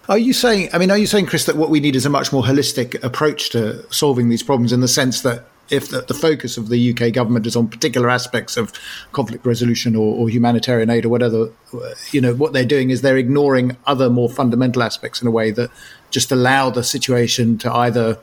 Are 0.08 0.18
you 0.18 0.32
saying? 0.32 0.70
I 0.72 0.78
mean, 0.78 0.90
are 0.90 0.98
you 0.98 1.06
saying, 1.06 1.26
Chris, 1.26 1.46
that 1.46 1.56
what 1.56 1.70
we 1.70 1.80
need 1.80 1.96
is 1.96 2.06
a 2.06 2.10
much 2.10 2.32
more 2.32 2.42
holistic 2.42 3.02
approach 3.02 3.50
to 3.50 3.90
solving 3.92 4.28
these 4.28 4.42
problems 4.42 4.72
in 4.72 4.80
the 4.80 4.88
sense 4.88 5.22
that 5.22 5.44
if 5.68 5.88
the, 5.88 6.02
the 6.02 6.14
focus 6.14 6.56
of 6.56 6.68
the 6.68 6.92
UK 6.92 7.12
government 7.12 7.44
is 7.44 7.56
on 7.56 7.66
particular 7.66 8.08
aspects 8.08 8.56
of 8.56 8.72
conflict 9.10 9.44
resolution 9.44 9.96
or, 9.96 10.14
or, 10.14 10.28
humanitarian 10.28 10.90
aid 10.90 11.04
or 11.04 11.08
whatever, 11.08 11.50
uh, 11.74 11.90
you 12.12 12.20
know, 12.20 12.34
what 12.34 12.52
they're 12.52 12.64
doing 12.64 12.90
is 12.90 13.02
they're 13.02 13.16
ignoring 13.16 13.76
other 13.84 14.08
more 14.08 14.28
fundamental 14.28 14.80
aspects 14.80 15.20
in 15.20 15.26
a 15.26 15.30
way 15.30 15.50
that 15.50 15.70
just 16.10 16.30
allow 16.30 16.70
the 16.70 16.84
situation 16.84 17.58
to 17.58 17.72
either 17.72 18.16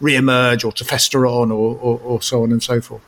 re-emerge 0.00 0.64
or 0.64 0.72
to 0.72 0.84
fester 0.84 1.26
on 1.26 1.50
or, 1.50 1.76
or, 1.76 1.98
or 2.00 2.20
so 2.20 2.42
on 2.42 2.52
and 2.52 2.62
so 2.62 2.80
forth. 2.80 3.02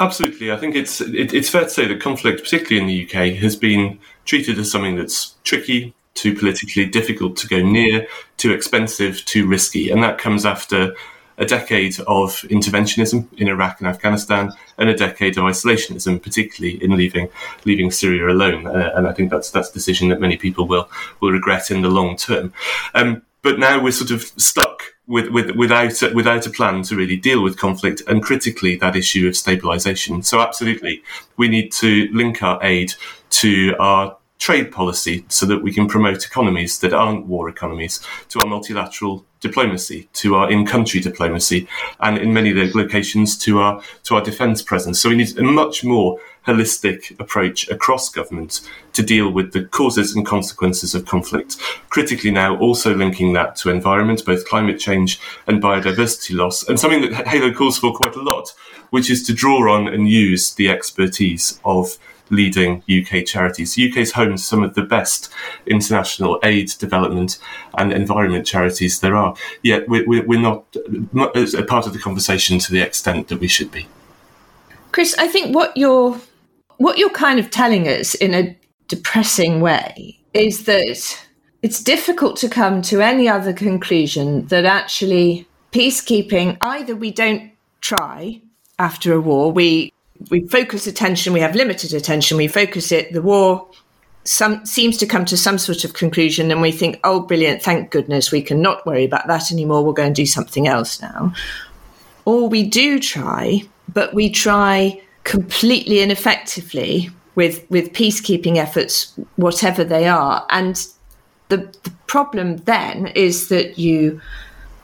Absolutely, 0.00 0.50
I 0.50 0.56
think 0.56 0.74
it's 0.74 1.00
it, 1.00 1.32
it's 1.32 1.48
fair 1.48 1.64
to 1.64 1.70
say 1.70 1.86
that 1.86 2.00
conflict, 2.00 2.42
particularly 2.42 2.80
in 2.80 2.88
the 2.88 3.04
UK, 3.04 3.36
has 3.36 3.54
been 3.54 4.00
treated 4.24 4.58
as 4.58 4.68
something 4.68 4.96
that's 4.96 5.34
tricky, 5.44 5.94
too 6.14 6.34
politically 6.34 6.86
difficult 6.86 7.36
to 7.36 7.48
go 7.48 7.62
near, 7.62 8.06
too 8.36 8.52
expensive, 8.52 9.24
too 9.24 9.46
risky. 9.46 9.90
And 9.90 10.02
that 10.02 10.18
comes 10.18 10.46
after 10.46 10.94
a 11.36 11.44
decade 11.44 11.98
of 12.06 12.42
interventionism 12.42 13.26
in 13.38 13.48
Iraq 13.48 13.80
and 13.80 13.88
Afghanistan, 13.88 14.52
and 14.78 14.88
a 14.88 14.96
decade 14.96 15.36
of 15.36 15.44
isolationism, 15.44 16.22
particularly 16.22 16.82
in 16.82 16.96
leaving 16.96 17.28
leaving 17.64 17.90
Syria 17.90 18.28
alone. 18.28 18.66
Uh, 18.66 18.92
and 18.94 19.08
I 19.08 19.12
think 19.12 19.30
that's 19.30 19.50
that's 19.50 19.70
a 19.70 19.74
decision 19.74 20.08
that 20.10 20.20
many 20.20 20.36
people 20.36 20.68
will 20.68 20.88
will 21.20 21.32
regret 21.32 21.70
in 21.70 21.82
the 21.82 21.88
long 21.88 22.16
term. 22.16 22.52
Um, 22.94 23.22
but 23.42 23.58
now 23.58 23.82
we're 23.82 23.90
sort 23.90 24.10
of 24.10 24.22
stuck 24.22 24.94
with, 25.06 25.28
with, 25.28 25.50
without 25.56 26.00
without 26.14 26.46
a 26.46 26.50
plan 26.50 26.82
to 26.84 26.96
really 26.96 27.16
deal 27.16 27.42
with 27.42 27.58
conflict, 27.58 28.02
and 28.06 28.22
critically 28.22 28.76
that 28.76 28.96
issue 28.96 29.26
of 29.26 29.34
stabilisation. 29.34 30.24
So 30.24 30.40
absolutely, 30.40 31.02
we 31.36 31.48
need 31.48 31.72
to 31.72 32.08
link 32.12 32.42
our 32.42 32.62
aid 32.62 32.94
to 33.30 33.74
our 33.78 34.16
trade 34.38 34.72
policy 34.72 35.24
so 35.28 35.46
that 35.46 35.62
we 35.62 35.72
can 35.72 35.86
promote 35.86 36.24
economies 36.24 36.78
that 36.80 36.92
aren't 36.92 37.26
war 37.26 37.48
economies, 37.48 38.00
to 38.28 38.40
our 38.40 38.46
multilateral 38.46 39.24
diplomacy, 39.40 40.08
to 40.12 40.34
our 40.34 40.50
in-country 40.50 41.00
diplomacy, 41.00 41.68
and 42.00 42.18
in 42.18 42.32
many 42.32 42.52
locations 42.74 43.38
to 43.38 43.60
our 43.60 43.82
to 44.02 44.14
our 44.16 44.22
defence 44.22 44.62
presence. 44.62 45.00
So 45.00 45.08
we 45.08 45.16
need 45.16 45.38
a 45.38 45.42
much 45.42 45.84
more 45.84 46.18
holistic 46.46 47.18
approach 47.20 47.68
across 47.70 48.10
government 48.10 48.60
to 48.92 49.02
deal 49.02 49.30
with 49.30 49.52
the 49.52 49.64
causes 49.64 50.14
and 50.14 50.26
consequences 50.26 50.94
of 50.94 51.06
conflict. 51.06 51.56
Critically 51.88 52.30
now, 52.30 52.58
also 52.58 52.94
linking 52.94 53.32
that 53.32 53.56
to 53.56 53.70
environment, 53.70 54.24
both 54.26 54.46
climate 54.46 54.78
change 54.78 55.20
and 55.46 55.62
biodiversity 55.62 56.34
loss, 56.34 56.68
and 56.68 56.78
something 56.78 57.00
that 57.02 57.26
Halo 57.28 57.52
calls 57.52 57.78
for 57.78 57.94
quite 57.94 58.16
a 58.16 58.22
lot, 58.22 58.52
which 58.90 59.10
is 59.10 59.22
to 59.24 59.32
draw 59.32 59.72
on 59.74 59.88
and 59.88 60.08
use 60.08 60.54
the 60.54 60.68
expertise 60.68 61.60
of 61.64 61.98
leading 62.30 62.82
UK 62.90 63.24
charities. 63.24 63.74
The 63.74 63.90
UK 63.90 63.98
is 63.98 64.12
home 64.12 64.32
to 64.32 64.42
some 64.42 64.62
of 64.62 64.74
the 64.74 64.82
best 64.82 65.30
international 65.66 66.38
aid, 66.42 66.70
development, 66.78 67.38
and 67.76 67.92
environment 67.92 68.46
charities 68.46 69.00
there 69.00 69.16
are. 69.16 69.34
Yet 69.62 69.88
we're, 69.88 70.24
we're 70.24 70.40
not 70.40 70.64
a 70.76 71.62
part 71.64 71.86
of 71.86 71.92
the 71.92 71.98
conversation 71.98 72.58
to 72.60 72.72
the 72.72 72.80
extent 72.80 73.28
that 73.28 73.40
we 73.40 73.48
should 73.48 73.70
be. 73.70 73.86
Chris, 74.92 75.14
I 75.18 75.28
think 75.28 75.54
what 75.54 75.76
you're 75.76 76.20
what 76.78 76.98
you're 76.98 77.10
kind 77.10 77.38
of 77.38 77.50
telling 77.50 77.86
us 77.86 78.14
in 78.14 78.34
a 78.34 78.56
depressing 78.88 79.60
way 79.60 80.18
is 80.32 80.64
that 80.64 81.24
it's 81.62 81.82
difficult 81.82 82.36
to 82.36 82.48
come 82.48 82.82
to 82.82 83.00
any 83.00 83.28
other 83.28 83.52
conclusion 83.52 84.46
that 84.48 84.64
actually 84.64 85.46
peacekeeping 85.72 86.56
either 86.60 86.94
we 86.94 87.10
don't 87.10 87.50
try 87.80 88.40
after 88.78 89.12
a 89.14 89.20
war 89.20 89.50
we 89.50 89.92
we 90.30 90.46
focus 90.46 90.86
attention, 90.86 91.32
we 91.32 91.40
have 91.40 91.54
limited 91.54 91.92
attention, 91.92 92.36
we 92.36 92.48
focus 92.48 92.92
it, 92.92 93.12
the 93.12 93.22
war 93.22 93.68
some 94.24 94.64
seems 94.64 94.96
to 94.96 95.06
come 95.06 95.26
to 95.26 95.36
some 95.36 95.58
sort 95.58 95.84
of 95.84 95.92
conclusion 95.92 96.50
and 96.50 96.62
we 96.62 96.72
think, 96.72 96.98
oh 97.04 97.20
brilliant, 97.20 97.62
thank 97.62 97.90
goodness 97.90 98.32
we 98.32 98.42
can 98.42 98.60
not 98.60 98.84
worry 98.86 99.04
about 99.04 99.26
that 99.26 99.52
anymore, 99.52 99.84
we'll 99.84 99.92
go 99.92 100.02
and 100.02 100.14
do 100.14 100.26
something 100.26 100.66
else 100.66 101.00
now. 101.00 101.32
Or 102.24 102.48
we 102.48 102.64
do 102.64 102.98
try, 102.98 103.62
but 103.92 104.14
we 104.14 104.30
try 104.30 105.00
completely 105.24 106.00
ineffectively 106.00 107.10
with 107.34 107.68
with 107.70 107.92
peacekeeping 107.92 108.56
efforts, 108.56 109.12
whatever 109.36 109.84
they 109.84 110.08
are. 110.08 110.46
And 110.50 110.76
the, 111.50 111.58
the 111.82 111.92
problem 112.06 112.58
then 112.58 113.08
is 113.08 113.48
that 113.48 113.78
you 113.78 114.20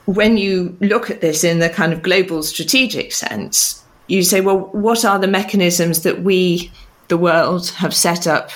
when 0.05 0.37
you 0.37 0.77
look 0.81 1.11
at 1.11 1.21
this 1.23 1.45
in 1.45 1.61
the 1.61 1.71
kind 1.71 1.93
of 1.93 2.03
global 2.03 2.43
strategic 2.43 3.13
sense, 3.13 3.80
you 4.11 4.23
say, 4.23 4.41
well, 4.41 4.59
what 4.73 5.05
are 5.05 5.19
the 5.19 5.29
mechanisms 5.29 6.03
that 6.03 6.23
we, 6.23 6.71
the 7.09 7.17
world, 7.17 7.69
have 7.71 7.95
set 7.95 8.27
up 8.27 8.51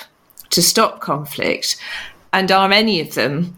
to 0.51 0.63
stop 0.63 1.01
conflict? 1.01 1.77
And 2.33 2.51
are 2.51 2.73
any 2.73 3.01
of 3.01 3.15
them 3.15 3.57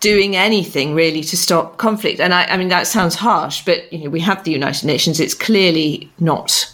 doing 0.00 0.36
anything 0.36 0.94
really 0.94 1.22
to 1.24 1.36
stop 1.36 1.78
conflict? 1.78 2.20
And 2.20 2.32
I, 2.32 2.44
I 2.44 2.56
mean, 2.56 2.68
that 2.68 2.86
sounds 2.86 3.16
harsh, 3.16 3.64
but 3.64 3.92
you 3.92 4.04
know, 4.04 4.10
we 4.10 4.20
have 4.20 4.44
the 4.44 4.52
United 4.52 4.86
Nations. 4.86 5.18
It's 5.18 5.34
clearly 5.34 6.10
not 6.20 6.72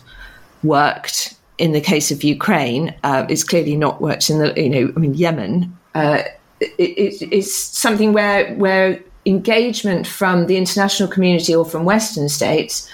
worked 0.62 1.35
in 1.56 1.73
the 1.73 1.80
case 1.80 2.11
of 2.11 2.23
Ukraine. 2.23 2.94
Uh, 3.02 3.26
it's 3.28 3.44
clearly 3.44 3.76
not 3.76 4.02
worked 4.02 4.28
in 4.28 4.38
the, 4.38 4.52
you 4.61 4.68
know, 4.68 4.92
I 4.94 4.99
mean, 4.99 5.14
Yemen. 5.14 5.76
Uh, 5.94 6.23
it, 6.61 6.73
it, 6.78 7.28
it's 7.32 7.54
something 7.54 8.12
where 8.12 8.54
where 8.54 9.02
engagement 9.25 10.06
from 10.06 10.47
the 10.47 10.56
international 10.56 11.09
community 11.09 11.54
or 11.54 11.64
from 11.64 11.85
Western 11.85 12.28
states 12.28 12.88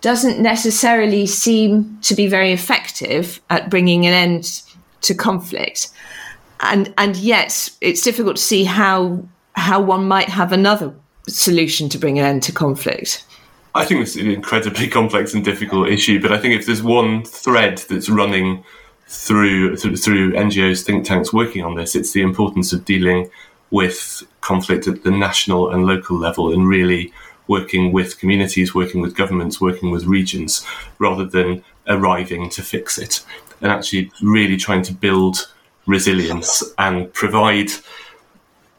doesn't 0.00 0.40
necessarily 0.40 1.26
seem 1.26 1.98
to 2.02 2.14
be 2.14 2.26
very 2.26 2.52
effective 2.52 3.40
at 3.50 3.70
bringing 3.70 4.06
an 4.06 4.12
end 4.12 4.62
to 5.02 5.14
conflict. 5.14 5.88
And 6.60 6.92
and 6.98 7.16
yet 7.16 7.70
it's 7.80 8.02
difficult 8.02 8.36
to 8.36 8.42
see 8.42 8.64
how 8.64 9.22
how 9.54 9.80
one 9.80 10.06
might 10.06 10.28
have 10.28 10.52
another 10.52 10.94
solution 11.28 11.88
to 11.90 11.98
bring 11.98 12.18
an 12.18 12.24
end 12.24 12.42
to 12.44 12.52
conflict. 12.52 13.24
I 13.74 13.84
think 13.84 14.00
it's 14.00 14.16
an 14.16 14.30
incredibly 14.30 14.88
complex 14.98 15.34
and 15.34 15.44
difficult 15.44 15.88
issue, 15.88 16.20
but 16.20 16.32
I 16.32 16.38
think 16.38 16.58
if 16.58 16.66
there's 16.66 16.82
one 16.82 17.24
thread 17.24 17.78
that's 17.88 18.08
running 18.08 18.64
through, 19.06 19.76
through 19.76 19.96
through 19.96 20.32
NGOs, 20.32 20.84
think 20.84 21.04
tanks 21.04 21.32
working 21.32 21.64
on 21.64 21.74
this. 21.74 21.94
It's 21.94 22.12
the 22.12 22.22
importance 22.22 22.72
of 22.72 22.84
dealing 22.84 23.30
with 23.70 24.22
conflict 24.40 24.88
at 24.88 25.04
the 25.04 25.10
national 25.10 25.70
and 25.70 25.86
local 25.86 26.18
level 26.18 26.52
and 26.52 26.68
really 26.68 27.12
working 27.50 27.92
with 27.92 28.18
communities, 28.20 28.74
working 28.74 29.00
with 29.02 29.16
governments, 29.16 29.60
working 29.60 29.90
with 29.90 30.04
regions, 30.04 30.64
rather 30.98 31.26
than 31.26 31.62
arriving 31.88 32.48
to 32.48 32.62
fix 32.62 32.96
it. 32.96 33.24
And 33.60 33.70
actually, 33.70 34.10
really 34.22 34.56
trying 34.56 34.84
to 34.84 34.94
build 34.94 35.52
resilience 35.86 36.62
and 36.78 37.12
provide 37.12 37.70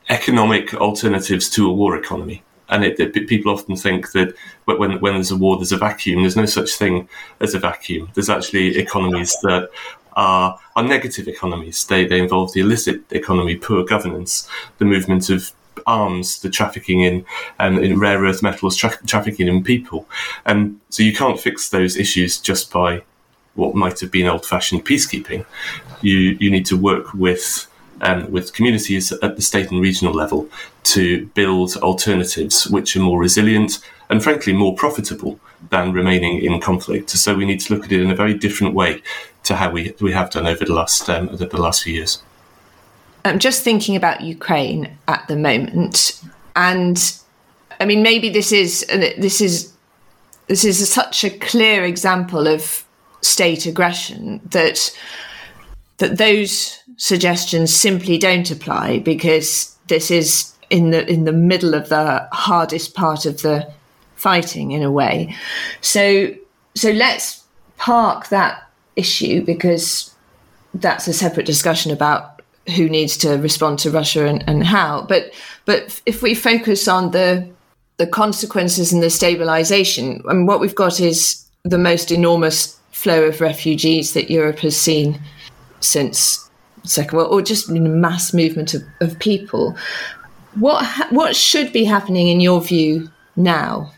economic 0.09 0.73
alternatives 0.73 1.49
to 1.49 1.69
a 1.69 1.73
war 1.73 1.97
economy. 1.97 2.41
And 2.69 2.85
it, 2.85 2.97
it, 2.99 3.27
people 3.27 3.51
often 3.51 3.75
think 3.75 4.13
that 4.13 4.33
when, 4.65 4.99
when 5.01 5.13
there's 5.15 5.31
a 5.31 5.35
war, 5.35 5.57
there's 5.57 5.73
a 5.73 5.77
vacuum. 5.77 6.21
There's 6.21 6.37
no 6.37 6.45
such 6.45 6.71
thing 6.81 7.09
as 7.41 7.53
a 7.53 7.59
vacuum. 7.59 8.09
There's 8.13 8.29
actually 8.29 8.77
economies 8.77 9.35
that 9.43 9.69
are, 10.13 10.57
are 10.77 10.83
negative 10.83 11.27
economies. 11.27 11.85
They, 11.85 12.05
they 12.05 12.19
involve 12.19 12.53
the 12.53 12.61
illicit 12.61 13.01
economy, 13.11 13.57
poor 13.57 13.83
governance, 13.83 14.47
the 14.77 14.85
movement 14.85 15.29
of 15.29 15.51
arms, 15.85 16.41
the 16.41 16.49
trafficking 16.49 17.01
in 17.01 17.25
um, 17.59 17.83
in 17.83 17.99
rare 17.99 18.19
earth 18.19 18.41
metals, 18.43 18.75
tra- 18.75 18.97
trafficking 19.05 19.47
in 19.47 19.63
people. 19.63 20.07
And 20.45 20.79
so 20.89 21.03
you 21.03 21.13
can't 21.13 21.39
fix 21.39 21.69
those 21.69 21.97
issues 21.97 22.39
just 22.39 22.71
by 22.71 23.01
what 23.55 23.75
might 23.75 23.99
have 23.99 24.11
been 24.11 24.27
old-fashioned 24.27 24.85
peacekeeping. 24.85 25.45
You 26.01 26.37
you 26.39 26.49
need 26.51 26.65
to 26.67 26.77
work 26.77 27.13
with 27.13 27.67
um, 28.01 28.31
with 28.31 28.53
communities 28.53 29.11
at 29.11 29.35
the 29.35 29.41
state 29.41 29.71
and 29.71 29.81
regional 29.81 30.13
level 30.13 30.49
to 30.83 31.27
build 31.35 31.75
alternatives 31.77 32.67
which 32.67 32.95
are 32.95 33.01
more 33.01 33.19
resilient 33.19 33.79
and, 34.09 34.23
frankly, 34.23 34.53
more 34.53 34.75
profitable 34.75 35.39
than 35.69 35.93
remaining 35.93 36.41
in 36.41 36.59
conflict. 36.59 37.11
So 37.11 37.35
we 37.35 37.45
need 37.45 37.59
to 37.61 37.73
look 37.73 37.85
at 37.85 37.91
it 37.91 38.01
in 38.01 38.09
a 38.09 38.15
very 38.15 38.33
different 38.33 38.73
way 38.73 39.01
to 39.43 39.55
how 39.55 39.69
we 39.71 39.93
we 39.99 40.11
have 40.13 40.31
done 40.31 40.47
over 40.47 40.65
the 40.65 40.73
last 40.73 41.09
um, 41.09 41.27
the 41.35 41.61
last 41.61 41.83
few 41.83 41.93
years. 41.93 42.23
I'm 43.25 43.39
just 43.39 43.63
thinking 43.63 43.95
about 43.95 44.21
Ukraine 44.21 44.97
at 45.07 45.27
the 45.27 45.35
moment, 45.35 46.21
and 46.55 47.13
I 47.79 47.85
mean, 47.85 48.03
maybe 48.03 48.29
this 48.29 48.51
is 48.51 48.85
this 48.87 49.41
is 49.41 49.73
this 50.47 50.65
is 50.65 50.91
such 50.91 51.23
a 51.23 51.29
clear 51.29 51.83
example 51.83 52.47
of 52.47 52.85
state 53.21 53.65
aggression 53.65 54.41
that 54.45 54.95
that 55.97 56.17
those 56.17 56.79
suggestions 56.97 57.73
simply 57.73 58.17
don't 58.17 58.49
apply 58.51 58.99
because 58.99 59.75
this 59.87 60.11
is 60.11 60.53
in 60.69 60.91
the 60.91 61.07
in 61.09 61.25
the 61.25 61.31
middle 61.31 61.73
of 61.73 61.89
the 61.89 62.27
hardest 62.31 62.95
part 62.95 63.25
of 63.25 63.41
the 63.41 63.71
fighting 64.15 64.71
in 64.71 64.83
a 64.83 64.91
way. 64.91 65.35
So 65.81 66.33
so 66.75 66.91
let's 66.91 67.43
park 67.77 68.29
that 68.29 68.69
issue 68.95 69.43
because 69.43 70.13
that's 70.73 71.07
a 71.07 71.13
separate 71.13 71.45
discussion 71.45 71.91
about 71.91 72.30
who 72.71 72.89
needs 72.89 73.17
to 73.17 73.37
respond 73.37 73.79
to 73.79 73.91
Russia 73.91 74.25
and, 74.25 74.43
and 74.47 74.65
how. 74.65 75.05
But 75.07 75.31
but 75.65 76.01
if 76.05 76.21
we 76.21 76.33
focus 76.35 76.87
on 76.87 77.11
the 77.11 77.47
the 77.97 78.07
consequences 78.07 78.91
and 78.91 79.03
the 79.03 79.09
stabilization, 79.09 80.23
I 80.27 80.33
mean, 80.33 80.45
what 80.45 80.59
we've 80.59 80.75
got 80.75 80.99
is 80.99 81.45
the 81.63 81.77
most 81.77 82.11
enormous 82.11 82.79
flow 82.91 83.23
of 83.23 83.41
refugees 83.41 84.13
that 84.13 84.31
Europe 84.31 84.59
has 84.59 84.75
seen 84.75 85.19
since 85.79 86.49
Second 86.83 87.17
World, 87.17 87.31
or 87.31 87.41
just 87.41 87.69
mass 87.69 88.33
movement 88.33 88.73
of, 88.73 88.81
of 89.01 89.19
people. 89.19 89.75
What 90.55 90.83
ha- 90.83 91.07
what 91.11 91.35
should 91.35 91.71
be 91.71 91.85
happening 91.85 92.27
in 92.27 92.39
your 92.39 92.61
view 92.61 93.09
now? 93.35 93.91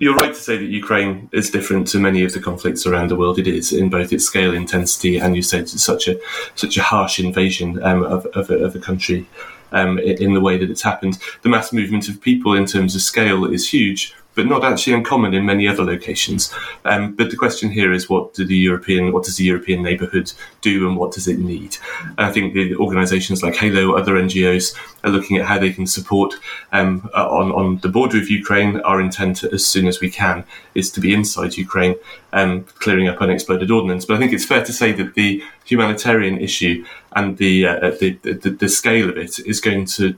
You're 0.00 0.14
right 0.14 0.32
to 0.32 0.40
say 0.40 0.56
that 0.56 0.64
Ukraine 0.64 1.28
is 1.30 1.50
different 1.50 1.86
to 1.88 1.98
many 1.98 2.24
of 2.24 2.32
the 2.32 2.40
conflicts 2.40 2.86
around 2.86 3.10
the 3.10 3.16
world. 3.16 3.38
It 3.38 3.46
is 3.46 3.70
in 3.70 3.90
both 3.90 4.14
its 4.14 4.24
scale, 4.24 4.54
intensity, 4.54 5.18
and 5.18 5.36
you 5.36 5.42
said 5.42 5.60
it's 5.60 5.82
such 5.82 6.08
a 6.08 6.18
such 6.54 6.78
a 6.78 6.82
harsh 6.82 7.20
invasion 7.20 7.82
um, 7.82 8.02
of, 8.04 8.24
of, 8.38 8.48
a, 8.48 8.54
of 8.64 8.74
a 8.74 8.78
country 8.78 9.26
um, 9.72 9.98
in 9.98 10.32
the 10.32 10.40
way 10.40 10.56
that 10.56 10.70
it's 10.70 10.80
happened. 10.80 11.18
The 11.42 11.50
mass 11.50 11.70
movement 11.70 12.08
of 12.08 12.18
people 12.18 12.54
in 12.54 12.64
terms 12.64 12.96
of 12.96 13.02
scale 13.02 13.44
is 13.44 13.68
huge, 13.68 14.14
but 14.34 14.46
not 14.46 14.64
actually 14.64 14.94
uncommon 14.94 15.34
in 15.34 15.44
many 15.44 15.66
other 15.66 15.84
locations. 15.84 16.52
Um, 16.84 17.14
but 17.14 17.30
the 17.30 17.36
question 17.36 17.70
here 17.70 17.92
is, 17.92 18.08
what 18.08 18.34
do 18.34 18.44
the 18.44 18.56
European, 18.56 19.12
what 19.12 19.24
does 19.24 19.36
the 19.36 19.44
European 19.44 19.82
neighbourhood 19.82 20.32
do, 20.60 20.86
and 20.88 20.96
what 20.96 21.12
does 21.12 21.28
it 21.28 21.38
need? 21.38 21.76
And 22.02 22.20
I 22.20 22.32
think 22.32 22.54
the 22.54 22.76
organisations 22.76 23.42
like 23.42 23.56
Halo, 23.56 23.94
other 23.94 24.14
NGOs, 24.14 24.76
are 25.04 25.10
looking 25.10 25.38
at 25.38 25.46
how 25.46 25.58
they 25.58 25.72
can 25.72 25.86
support 25.86 26.34
um, 26.72 27.10
uh, 27.14 27.28
on 27.28 27.52
on 27.52 27.78
the 27.78 27.88
border 27.88 28.18
of 28.18 28.30
Ukraine. 28.30 28.80
Our 28.80 29.00
intent, 29.00 29.42
as 29.44 29.66
soon 29.66 29.86
as 29.86 30.00
we 30.00 30.10
can, 30.10 30.44
is 30.74 30.90
to 30.92 31.00
be 31.00 31.12
inside 31.12 31.56
Ukraine, 31.56 31.96
um, 32.32 32.64
clearing 32.78 33.08
up 33.08 33.20
unexploded 33.20 33.70
ordnance. 33.70 34.04
But 34.04 34.16
I 34.16 34.18
think 34.20 34.32
it's 34.32 34.44
fair 34.44 34.64
to 34.64 34.72
say 34.72 34.92
that 34.92 35.14
the 35.14 35.42
humanitarian 35.64 36.38
issue 36.38 36.84
and 37.16 37.36
the 37.36 37.66
uh, 37.66 37.90
the, 38.00 38.12
the, 38.22 38.50
the 38.50 38.68
scale 38.68 39.08
of 39.08 39.16
it 39.16 39.38
is 39.40 39.60
going 39.60 39.86
to 39.86 40.16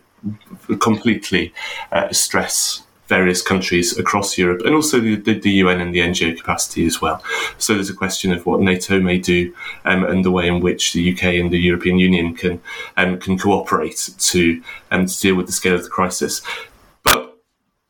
completely 0.78 1.52
uh, 1.90 2.12
stress 2.12 2.84
various 3.18 3.42
countries 3.42 3.98
across 3.98 4.38
Europe 4.38 4.62
and 4.64 4.74
also 4.74 4.98
the, 4.98 5.16
the, 5.16 5.50
UN 5.64 5.82
and 5.82 5.94
the 5.94 5.98
NGO 5.98 6.34
capacity 6.34 6.86
as 6.86 7.02
well. 7.02 7.22
So 7.58 7.74
there's 7.74 7.90
a 7.90 8.00
question 8.04 8.32
of 8.32 8.46
what 8.46 8.60
NATO 8.60 9.00
may 9.00 9.18
do 9.18 9.54
um, 9.84 10.02
and 10.04 10.24
the 10.24 10.30
way 10.30 10.48
in 10.48 10.60
which 10.60 10.94
the 10.94 11.12
UK 11.12 11.24
and 11.40 11.50
the 11.50 11.58
European 11.58 11.98
Union 11.98 12.34
can 12.34 12.54
um, 12.96 13.18
can 13.18 13.36
cooperate 13.36 14.00
to, 14.30 14.62
um, 14.90 15.04
to 15.04 15.20
deal 15.24 15.34
with 15.34 15.44
the 15.46 15.52
scale 15.60 15.74
of 15.74 15.84
the 15.84 15.90
crisis. 15.90 16.40
But 17.02 17.36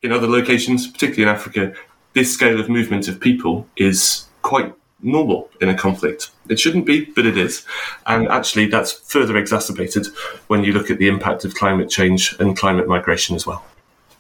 in 0.03 0.11
other 0.11 0.27
locations, 0.27 0.89
particularly 0.89 1.31
in 1.31 1.37
Africa, 1.37 1.73
this 2.15 2.35
scale 2.35 2.59
of 2.59 2.69
movement 2.69 3.07
of 3.07 3.21
people 3.21 3.69
is 3.77 4.27
quite 4.43 4.75
normal 5.03 5.51
in 5.61 5.69
a 5.69 5.77
conflict. 5.87 6.31
It 6.49 6.59
shouldn't 6.59 6.87
be, 6.87 7.05
but 7.05 7.27
it 7.27 7.37
is. 7.37 7.65
And 8.07 8.27
actually, 8.27 8.67
that's 8.67 8.93
further 8.93 9.37
exacerbated 9.37 10.09
when 10.49 10.65
you 10.65 10.73
look 10.73 10.91
at 10.91 10.99
the 10.99 11.09
impact 11.09 11.45
of 11.45 11.55
climate 11.55 11.91
change 11.91 12.35
and 12.41 12.57
climate 12.57 12.89
migration 12.89 13.37
as 13.37 13.47
well. 13.47 13.65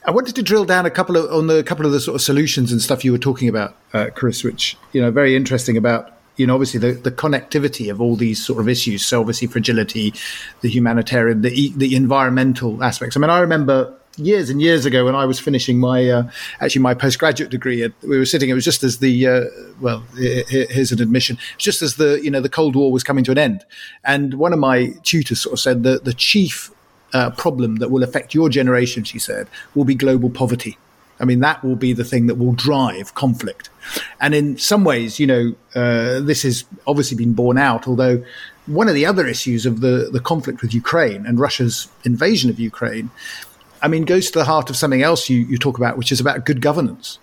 I 0.05 0.11
wanted 0.11 0.35
to 0.37 0.43
drill 0.43 0.65
down 0.65 0.85
a 0.85 0.91
couple 0.91 1.17
of 1.17 1.31
on 1.33 1.47
the 1.47 1.63
couple 1.63 1.87
of 1.87 1.93
the 1.93 2.01
sort 2.01 2.17
of 2.17 2.23
solutions 2.23 2.73
and 2.73 2.83
stuff 2.83 3.05
you 3.05 3.13
were 3.13 3.19
talking 3.19 3.49
about, 3.49 3.77
uh, 3.93 4.09
Chris, 4.15 4.43
which 4.43 4.77
you 4.93 5.01
know 5.01 5.11
very 5.11 5.37
interesting 5.37 5.77
about 5.77 6.13
you 6.37 6.47
know 6.47 6.55
obviously 6.55 6.81
the, 6.81 6.93
the 6.93 7.13
connectivity 7.13 7.91
of 7.91 8.01
all 8.01 8.17
these 8.17 8.45
sort 8.45 8.61
of 8.61 8.69
issues. 8.69 9.05
So 9.05 9.21
obviously 9.21 9.47
fragility, 9.49 10.13
the 10.61 10.69
humanitarian, 10.69 11.43
the 11.43 11.73
the 11.77 11.95
environmental 11.95 12.83
aspects. 12.83 13.17
I 13.17 13.21
mean, 13.21 13.31
I 13.31 13.39
remember 13.41 13.95
years 14.19 14.51
and 14.51 14.61
years 14.61 14.85
ago 14.85 15.05
when 15.05 15.15
I 15.15 15.25
was 15.25 15.39
finishing 15.39 15.79
my 15.79 16.09
uh, 16.09 16.31
actually 16.61 16.83
my 16.83 16.95
postgraduate 16.95 17.51
degree. 17.51 17.89
We 18.03 18.19
were 18.19 18.27
sitting. 18.27 18.51
It 18.51 18.55
was 18.55 18.65
just 18.65 18.83
as 18.83 18.99
the 18.99 19.27
uh, 19.27 19.45
well, 19.81 20.03
here's 20.17 20.91
an 20.91 21.01
admission. 21.01 21.39
Just 21.59 21.81
as 21.81 21.95
the 21.95 22.21
you 22.23 22.31
know 22.31 22.41
the 22.41 22.49
Cold 22.49 22.75
War 22.75 22.91
was 22.91 23.05
coming 23.05 23.23
to 23.25 23.31
an 23.31 23.39
end, 23.39 23.65
and 24.05 24.35
one 24.35 24.53
of 24.53 24.59
my 24.59 24.95
tutors 25.05 25.41
sort 25.41 25.53
of 25.53 25.61
said 25.61 25.85
that 25.85 26.05
the 26.05 26.13
chief 26.13 26.73
uh, 27.13 27.31
problem 27.31 27.77
that 27.77 27.91
will 27.91 28.03
affect 28.03 28.35
your 28.35 28.49
generation, 28.49 29.05
she 29.05 29.19
said, 29.19 29.49
will 29.75 29.85
be 29.85 29.95
global 29.95 30.31
poverty. 30.31 30.79
I 31.21 31.25
mean, 31.25 31.41
that 31.41 31.63
will 31.63 31.77
be 31.77 31.93
the 31.93 32.05
thing 32.05 32.27
that 32.27 32.35
will 32.35 32.53
drive 32.53 33.15
conflict. 33.15 33.71
And 34.21 34.35
in 34.35 34.59
some 34.59 34.83
ways, 34.83 35.21
you 35.21 35.27
know, 35.27 35.55
uh, 35.75 36.21
this 36.21 36.43
has 36.43 36.65
obviously 36.87 37.17
been 37.17 37.33
borne 37.33 37.59
out, 37.59 37.87
although 37.87 38.25
one 38.67 38.89
of 38.89 38.95
the 38.95 39.07
other 39.07 39.27
issues 39.27 39.67
of 39.67 39.81
the, 39.81 40.09
the 40.13 40.21
conflict 40.21 40.63
with 40.63 40.75
Ukraine 40.75 41.27
and 41.27 41.39
Russia's 41.39 41.89
invasion 42.05 42.51
of 42.51 42.59
Ukraine, 42.59 43.11
I 43.83 43.89
mean, 43.89 44.05
goes 44.05 44.31
to 44.31 44.39
the 44.39 44.45
heart 44.45 44.71
of 44.71 44.77
something 44.77 45.03
else 45.03 45.29
you, 45.29 45.41
you 45.41 45.59
talk 45.59 45.79
about, 45.79 45.97
which 45.97 46.13
is 46.13 46.21
about 46.21 46.45
good 46.45 46.61
governance. 46.61 47.19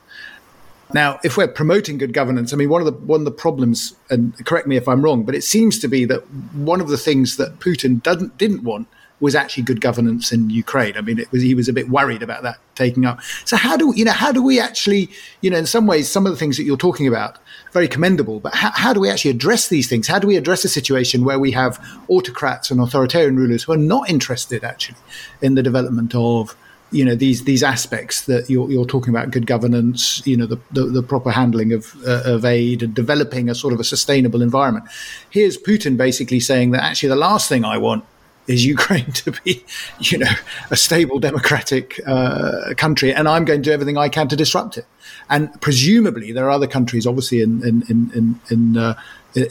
Now, 0.93 1.19
if 1.23 1.37
we're 1.37 1.47
promoting 1.47 1.97
good 1.97 2.13
governance, 2.13 2.51
I 2.51 2.55
mean, 2.55 2.69
one 2.69 2.81
of 2.81 2.85
the 2.85 2.93
one 2.93 3.21
of 3.21 3.25
the 3.25 3.31
problems, 3.31 3.95
and 4.09 4.33
correct 4.45 4.65
me 4.65 4.75
if 4.75 4.87
I'm 4.87 5.03
wrong, 5.03 5.23
but 5.23 5.35
it 5.35 5.43
seems 5.43 5.77
to 5.79 5.87
be 5.87 6.03
that 6.05 6.21
one 6.53 6.81
of 6.81 6.87
the 6.87 6.97
things 6.97 7.37
that 7.37 7.59
Putin 7.59 8.01
didn't 8.01 8.37
didn't 8.39 8.63
want 8.63 8.87
was 9.19 9.35
actually 9.35 9.63
good 9.63 9.81
governance 9.81 10.31
in 10.31 10.49
Ukraine. 10.49 10.95
I 10.97 11.01
mean, 11.01 11.23
was 11.31 11.41
he 11.41 11.55
was 11.55 11.67
a 11.67 11.73
bit 11.73 11.89
worried 11.89 12.23
about 12.23 12.43
that 12.43 12.57
taking 12.75 13.05
up. 13.05 13.21
So 13.45 13.57
how 13.57 13.75
do 13.77 13.93
you 13.95 14.05
know 14.05 14.11
how 14.11 14.31
do 14.31 14.41
we 14.41 14.59
actually 14.59 15.09
you 15.41 15.49
know 15.49 15.57
in 15.57 15.65
some 15.65 15.87
ways 15.87 16.09
some 16.09 16.25
of 16.25 16.31
the 16.31 16.37
things 16.37 16.57
that 16.57 16.63
you're 16.63 16.77
talking 16.77 17.07
about 17.07 17.37
very 17.71 17.87
commendable, 17.87 18.39
but 18.39 18.55
how, 18.55 18.71
how 18.73 18.93
do 18.93 18.99
we 18.99 19.09
actually 19.09 19.31
address 19.31 19.67
these 19.67 19.87
things? 19.87 20.07
How 20.07 20.19
do 20.19 20.27
we 20.27 20.37
address 20.37 20.65
a 20.65 20.69
situation 20.69 21.23
where 21.23 21.39
we 21.39 21.51
have 21.51 21.79
autocrats 22.07 22.71
and 22.71 22.79
authoritarian 22.79 23.35
rulers 23.35 23.63
who 23.63 23.73
are 23.73 23.77
not 23.77 24.09
interested 24.09 24.63
actually 24.63 24.97
in 25.41 25.55
the 25.55 25.63
development 25.63 26.15
of 26.15 26.55
you 26.91 27.05
know 27.05 27.13
these 27.15 27.43
these 27.43 27.61
aspects 27.61 28.25
that 28.25 28.49
you're, 28.49 28.69
you're 28.71 28.85
talking 28.85 29.13
about 29.13 29.29
good 29.29 29.45
governance 29.45 30.25
you 30.25 30.35
know 30.35 30.47
the, 30.47 30.57
the, 30.71 30.85
the 30.85 31.03
proper 31.03 31.29
handling 31.29 31.71
of, 31.71 31.95
uh, 32.07 32.23
of 32.25 32.45
aid 32.45 32.81
and 32.81 32.95
developing 32.95 33.47
a 33.47 33.53
sort 33.53 33.73
of 33.73 33.79
a 33.79 33.83
sustainable 33.83 34.41
environment 34.41 34.85
here's 35.29 35.55
putin 35.55 35.97
basically 35.97 36.39
saying 36.39 36.71
that 36.71 36.81
actually 36.81 37.09
the 37.09 37.15
last 37.15 37.47
thing 37.47 37.63
i 37.63 37.77
want 37.77 38.03
is 38.49 38.65
Ukraine 38.65 39.11
to 39.23 39.31
be, 39.43 39.63
you 39.99 40.17
know, 40.17 40.31
a 40.71 40.75
stable 40.75 41.19
democratic 41.19 42.01
uh, 42.05 42.73
country, 42.75 43.13
and 43.13 43.29
I'm 43.29 43.45
going 43.45 43.61
to 43.61 43.69
do 43.69 43.71
everything 43.71 43.97
I 43.97 44.09
can 44.09 44.27
to 44.29 44.35
disrupt 44.35 44.77
it. 44.77 44.85
And 45.29 45.49
presumably, 45.61 46.31
there 46.31 46.45
are 46.45 46.49
other 46.49 46.67
countries, 46.67 47.05
obviously, 47.07 47.41
in 47.41 47.63
in 47.63 47.83
in 47.89 48.39
in, 48.49 48.77
uh, 48.77 48.95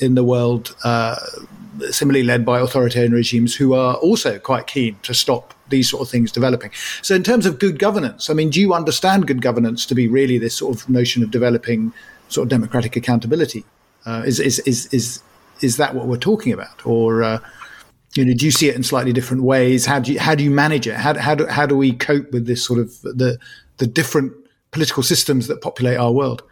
in 0.00 0.14
the 0.16 0.24
world, 0.24 0.74
uh, 0.84 1.16
similarly 1.90 2.24
led 2.24 2.44
by 2.44 2.58
authoritarian 2.58 3.12
regimes, 3.12 3.54
who 3.54 3.72
are 3.74 3.94
also 3.96 4.38
quite 4.38 4.66
keen 4.66 4.96
to 5.04 5.14
stop 5.14 5.54
these 5.68 5.88
sort 5.88 6.02
of 6.02 6.08
things 6.10 6.32
developing. 6.32 6.70
So, 7.02 7.14
in 7.14 7.22
terms 7.22 7.46
of 7.46 7.58
good 7.58 7.78
governance, 7.78 8.28
I 8.28 8.34
mean, 8.34 8.50
do 8.50 8.60
you 8.60 8.74
understand 8.74 9.28
good 9.28 9.40
governance 9.40 9.86
to 9.86 9.94
be 9.94 10.08
really 10.08 10.38
this 10.38 10.56
sort 10.56 10.74
of 10.74 10.88
notion 10.88 11.22
of 11.22 11.30
developing 11.30 11.92
sort 12.28 12.46
of 12.46 12.48
democratic 12.48 12.96
accountability? 12.96 13.64
Uh, 14.04 14.22
is, 14.26 14.40
is 14.40 14.58
is 14.60 14.92
is 14.92 15.22
is 15.60 15.76
that 15.76 15.94
what 15.94 16.06
we're 16.06 16.16
talking 16.16 16.52
about, 16.52 16.86
or 16.86 17.22
uh, 17.22 17.38
you 18.14 18.24
know, 18.24 18.34
do 18.34 18.44
you 18.44 18.50
see 18.50 18.68
it 18.68 18.76
in 18.76 18.82
slightly 18.82 19.12
different 19.12 19.42
ways? 19.42 19.86
How 19.86 19.98
do 20.00 20.12
you 20.12 20.20
how 20.20 20.34
do 20.34 20.42
you 20.42 20.50
manage 20.50 20.86
it? 20.86 20.94
How 20.94 21.16
how 21.18 21.34
do 21.34 21.46
how 21.46 21.66
do 21.66 21.76
we 21.76 21.92
cope 21.92 22.32
with 22.32 22.46
this 22.46 22.64
sort 22.64 22.80
of 22.80 23.00
the 23.02 23.38
the 23.76 23.86
different 23.86 24.32
political 24.70 25.02
systems 25.02 25.46
that 25.48 25.60
populate 25.60 25.98
our 25.98 26.12
world? 26.12 26.42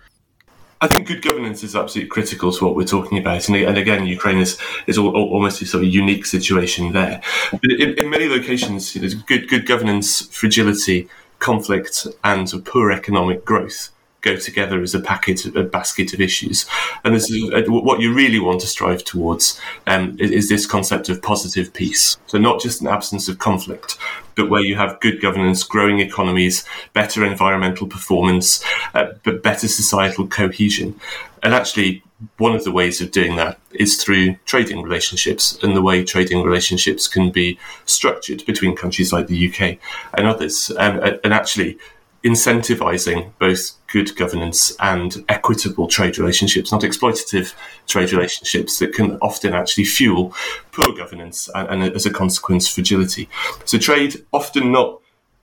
I 0.82 0.88
think 0.88 1.08
good 1.08 1.22
governance 1.22 1.62
is 1.62 1.74
absolutely 1.74 2.10
critical 2.10 2.52
to 2.52 2.64
what 2.64 2.76
we're 2.76 2.84
talking 2.84 3.16
about, 3.16 3.48
and, 3.48 3.56
and 3.56 3.78
again, 3.78 4.06
Ukraine 4.06 4.38
is 4.38 4.58
is 4.86 4.98
all, 4.98 5.14
almost 5.16 5.62
a 5.62 5.66
sort 5.66 5.84
of 5.84 5.90
unique 5.92 6.26
situation 6.26 6.92
there. 6.92 7.22
But 7.50 7.70
in, 7.78 7.98
in 7.98 8.10
many 8.10 8.28
locations, 8.28 8.94
you 8.94 9.00
know, 9.00 9.08
good 9.26 9.48
good 9.48 9.66
governance, 9.66 10.26
fragility, 10.26 11.08
conflict, 11.38 12.06
and 12.22 12.52
poor 12.66 12.92
economic 12.92 13.44
growth 13.44 13.90
go 14.26 14.36
together 14.36 14.82
as 14.82 14.94
a 14.94 15.00
packet, 15.00 15.46
a 15.46 15.62
basket 15.62 16.12
of 16.12 16.20
issues. 16.20 16.66
And 17.04 17.14
this 17.14 17.30
is 17.30 17.52
uh, 17.52 17.62
what 17.68 18.00
you 18.00 18.12
really 18.12 18.40
want 18.40 18.60
to 18.62 18.66
strive 18.66 19.04
towards 19.04 19.60
um, 19.86 20.16
is 20.18 20.48
this 20.48 20.66
concept 20.66 21.08
of 21.08 21.22
positive 21.22 21.72
peace. 21.72 22.18
So 22.26 22.38
not 22.38 22.60
just 22.60 22.80
an 22.80 22.88
absence 22.88 23.28
of 23.28 23.38
conflict, 23.38 23.96
but 24.34 24.50
where 24.50 24.60
you 24.60 24.76
have 24.76 25.00
good 25.00 25.20
governance, 25.20 25.62
growing 25.62 26.00
economies, 26.00 26.64
better 26.92 27.24
environmental 27.24 27.86
performance, 27.86 28.64
uh, 28.94 29.12
but 29.22 29.42
better 29.42 29.68
societal 29.68 30.26
cohesion. 30.26 30.98
And 31.42 31.54
actually, 31.54 32.02
one 32.38 32.54
of 32.54 32.64
the 32.64 32.72
ways 32.72 33.00
of 33.00 33.10
doing 33.10 33.36
that 33.36 33.58
is 33.72 34.02
through 34.02 34.36
trading 34.46 34.82
relationships 34.82 35.58
and 35.62 35.76
the 35.76 35.82
way 35.82 36.02
trading 36.02 36.42
relationships 36.42 37.06
can 37.06 37.30
be 37.30 37.58
structured 37.84 38.44
between 38.46 38.74
countries 38.74 39.12
like 39.12 39.26
the 39.26 39.48
UK 39.48 39.78
and 40.16 40.26
others. 40.26 40.70
And 40.70 41.32
actually, 41.32 41.78
incentivizing 42.26 43.30
both 43.38 43.74
good 43.86 44.16
governance 44.16 44.74
and 44.80 45.24
equitable 45.28 45.86
trade 45.86 46.18
relationships, 46.18 46.72
not 46.72 46.82
exploitative 46.82 47.54
trade 47.86 48.10
relationships 48.10 48.80
that 48.80 48.92
can 48.92 49.16
often 49.22 49.54
actually 49.54 49.84
fuel 49.84 50.34
poor 50.72 50.92
governance 50.96 51.48
and, 51.54 51.68
and 51.68 51.94
as 51.94 52.04
a 52.04 52.10
consequence, 52.10 52.66
fragility. 52.66 53.28
So, 53.64 53.78
trade 53.78 54.24
often 54.32 54.72
not, 54.72 55.00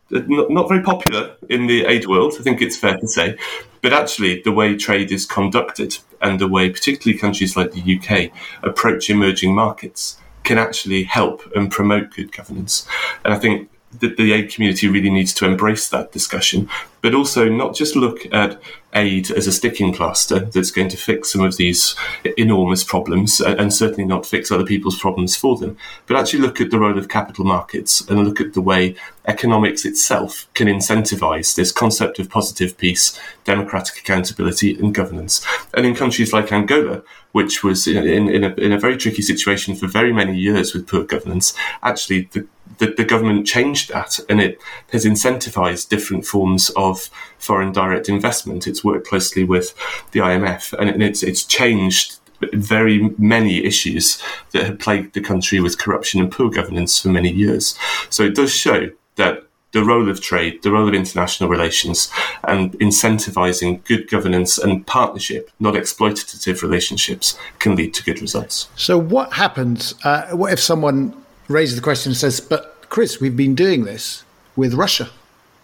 not. 0.10 0.52
Not 0.52 0.67
very 0.67 0.84
popular 0.84 1.38
in 1.50 1.67
the 1.67 1.86
aid 1.86 2.06
world, 2.06 2.34
I 2.38 2.43
think 2.43 2.62
it's 2.62 2.78
fair 2.78 2.98
to 2.98 3.08
say. 3.08 3.38
But 3.82 3.93
actually, 3.93 4.41
the 4.41 4.52
way 4.52 4.76
trade 4.76 5.12
is 5.12 5.26
conducted 5.26 5.98
and 6.22 6.39
the 6.39 6.50
way, 6.50 6.69
particularly 6.69 7.17
countries 7.17 7.56
like 7.56 7.72
the 7.72 7.98
UK, 7.98 8.32
approach 8.62 9.10
emerging 9.10 9.56
markets 9.56 10.17
can 10.43 10.58
actually 10.58 11.04
help 11.04 11.50
and 11.56 11.72
promote 11.72 12.12
good 12.12 12.32
governance. 12.32 12.86
And 13.24 13.34
I 13.34 13.39
think 13.39 13.69
the, 13.99 14.13
the 14.15 14.34
aid 14.34 14.53
community 14.53 14.88
really 14.88 15.10
needs 15.10 15.34
to 15.36 15.45
embrace 15.45 15.89
that 15.89 16.12
discussion, 16.12 16.69
but 17.01 17.13
also 17.13 17.49
not 17.49 17.75
just 17.75 17.95
look 17.95 18.25
at 18.34 18.62
aid 18.95 19.32
as 19.32 19.47
a 19.47 19.51
sticking 19.51 19.93
plaster 19.93 20.39
that's 20.39 20.71
going 20.71 20.89
to 20.89 20.97
fix 20.97 21.32
some 21.32 21.41
of 21.41 21.58
these 21.58 21.95
enormous 22.38 22.84
problems 22.84 23.41
and 23.41 23.73
certainly 23.73 24.06
not 24.06 24.25
fix 24.25 24.51
other 24.51 24.65
people's 24.65 24.99
problems 24.99 25.36
for 25.36 25.58
them, 25.58 25.77
but 26.06 26.15
actually 26.15 26.39
look 26.39 26.62
at 26.62 26.71
the 26.71 26.79
role 26.79 26.97
of 26.97 27.10
capital 27.10 27.43
markets 27.43 28.08
and 28.08 28.23
look 28.23 28.39
at 28.39 28.53
the 28.53 28.62
way 28.62 28.95
economics 29.25 29.86
itself 29.86 30.47
can 30.53 30.67
incentivize 30.67 31.56
this 31.56 31.71
concept 31.71 32.19
of 32.19 32.29
positive 32.29 32.77
peace, 32.77 33.19
democratic 33.43 33.97
accountability, 33.97 34.75
and 34.75 34.93
governance. 34.93 35.45
And 35.73 35.86
in 35.86 35.95
countries 35.95 36.34
like 36.34 36.51
Angola, 36.51 37.03
which 37.32 37.63
was 37.63 37.88
in, 37.88 38.08
in, 38.08 38.43
a, 38.43 38.53
in 38.56 38.71
a 38.71 38.79
very 38.79 38.95
tricky 38.95 39.23
situation 39.23 39.75
for 39.75 39.88
very 39.88 40.13
many 40.13 40.38
years 40.38 40.73
with 40.73 40.88
poor 40.88 41.03
governance, 41.03 41.53
actually 41.82 42.29
the 42.32 42.47
the, 42.78 42.88
the, 42.88 43.06
government 43.06 43.45
changed 43.45 43.89
that 43.89 44.19
and 44.30 44.41
it 44.41 44.60
has 44.91 45.06
incentivized 45.06 45.89
different 45.89 46.26
forms 46.26 46.69
of 46.71 47.10
foreign 47.38 47.71
direct 47.71 48.10
investment. 48.10 48.67
It's 48.67 48.84
worked 48.84 49.08
closely 49.08 49.43
with 49.43 49.73
the 50.12 50.19
IMF 50.19 50.73
and 50.73 51.04
it's, 51.04 51.23
it's 51.23 51.43
changed 51.43 52.17
very 52.52 53.13
many 53.17 53.63
issues 53.63 54.21
that 54.52 54.65
have 54.65 54.80
plagued 54.80 55.13
the 55.13 55.21
country 55.21 55.60
with 55.60 55.78
corruption 55.78 56.19
and 56.19 56.32
poor 56.32 56.49
governance 56.49 56.99
for 56.99 57.10
many 57.10 57.32
years. 57.32 57.78
So 58.10 58.23
it 58.23 58.36
does 58.36 58.54
show 58.54 58.89
that 59.15 59.43
the 59.71 59.84
role 59.84 60.08
of 60.08 60.21
trade, 60.21 60.62
the 60.62 60.71
role 60.71 60.88
of 60.88 60.93
international 60.93 61.49
relations, 61.49 62.12
and 62.43 62.73
incentivizing 62.73 63.84
good 63.86 64.08
governance 64.08 64.58
and 64.58 64.86
partnership, 64.86 65.49
not 65.60 65.73
exploitative 65.73 66.62
relationships, 66.62 67.38
can 67.58 67.76
lead 67.76 67.93
to 67.95 68.04
good 68.04 68.21
results. 68.21 68.69
So, 68.76 68.99
what 68.99 69.34
happens? 69.34 69.95
Uh, 70.04 70.28
what 70.36 70.54
if 70.54 70.60
someone 70.60 71.22
raises 71.47 71.75
the 71.75 71.82
question 71.82 72.12
and 72.12 72.17
says, 72.17 72.39
But 72.39 72.86
Chris, 72.89 73.19
we've 73.19 73.38
been 73.38 73.56
doing 73.56 73.86
this 73.86 74.23
with 74.56 74.73
Russia. 74.73 75.10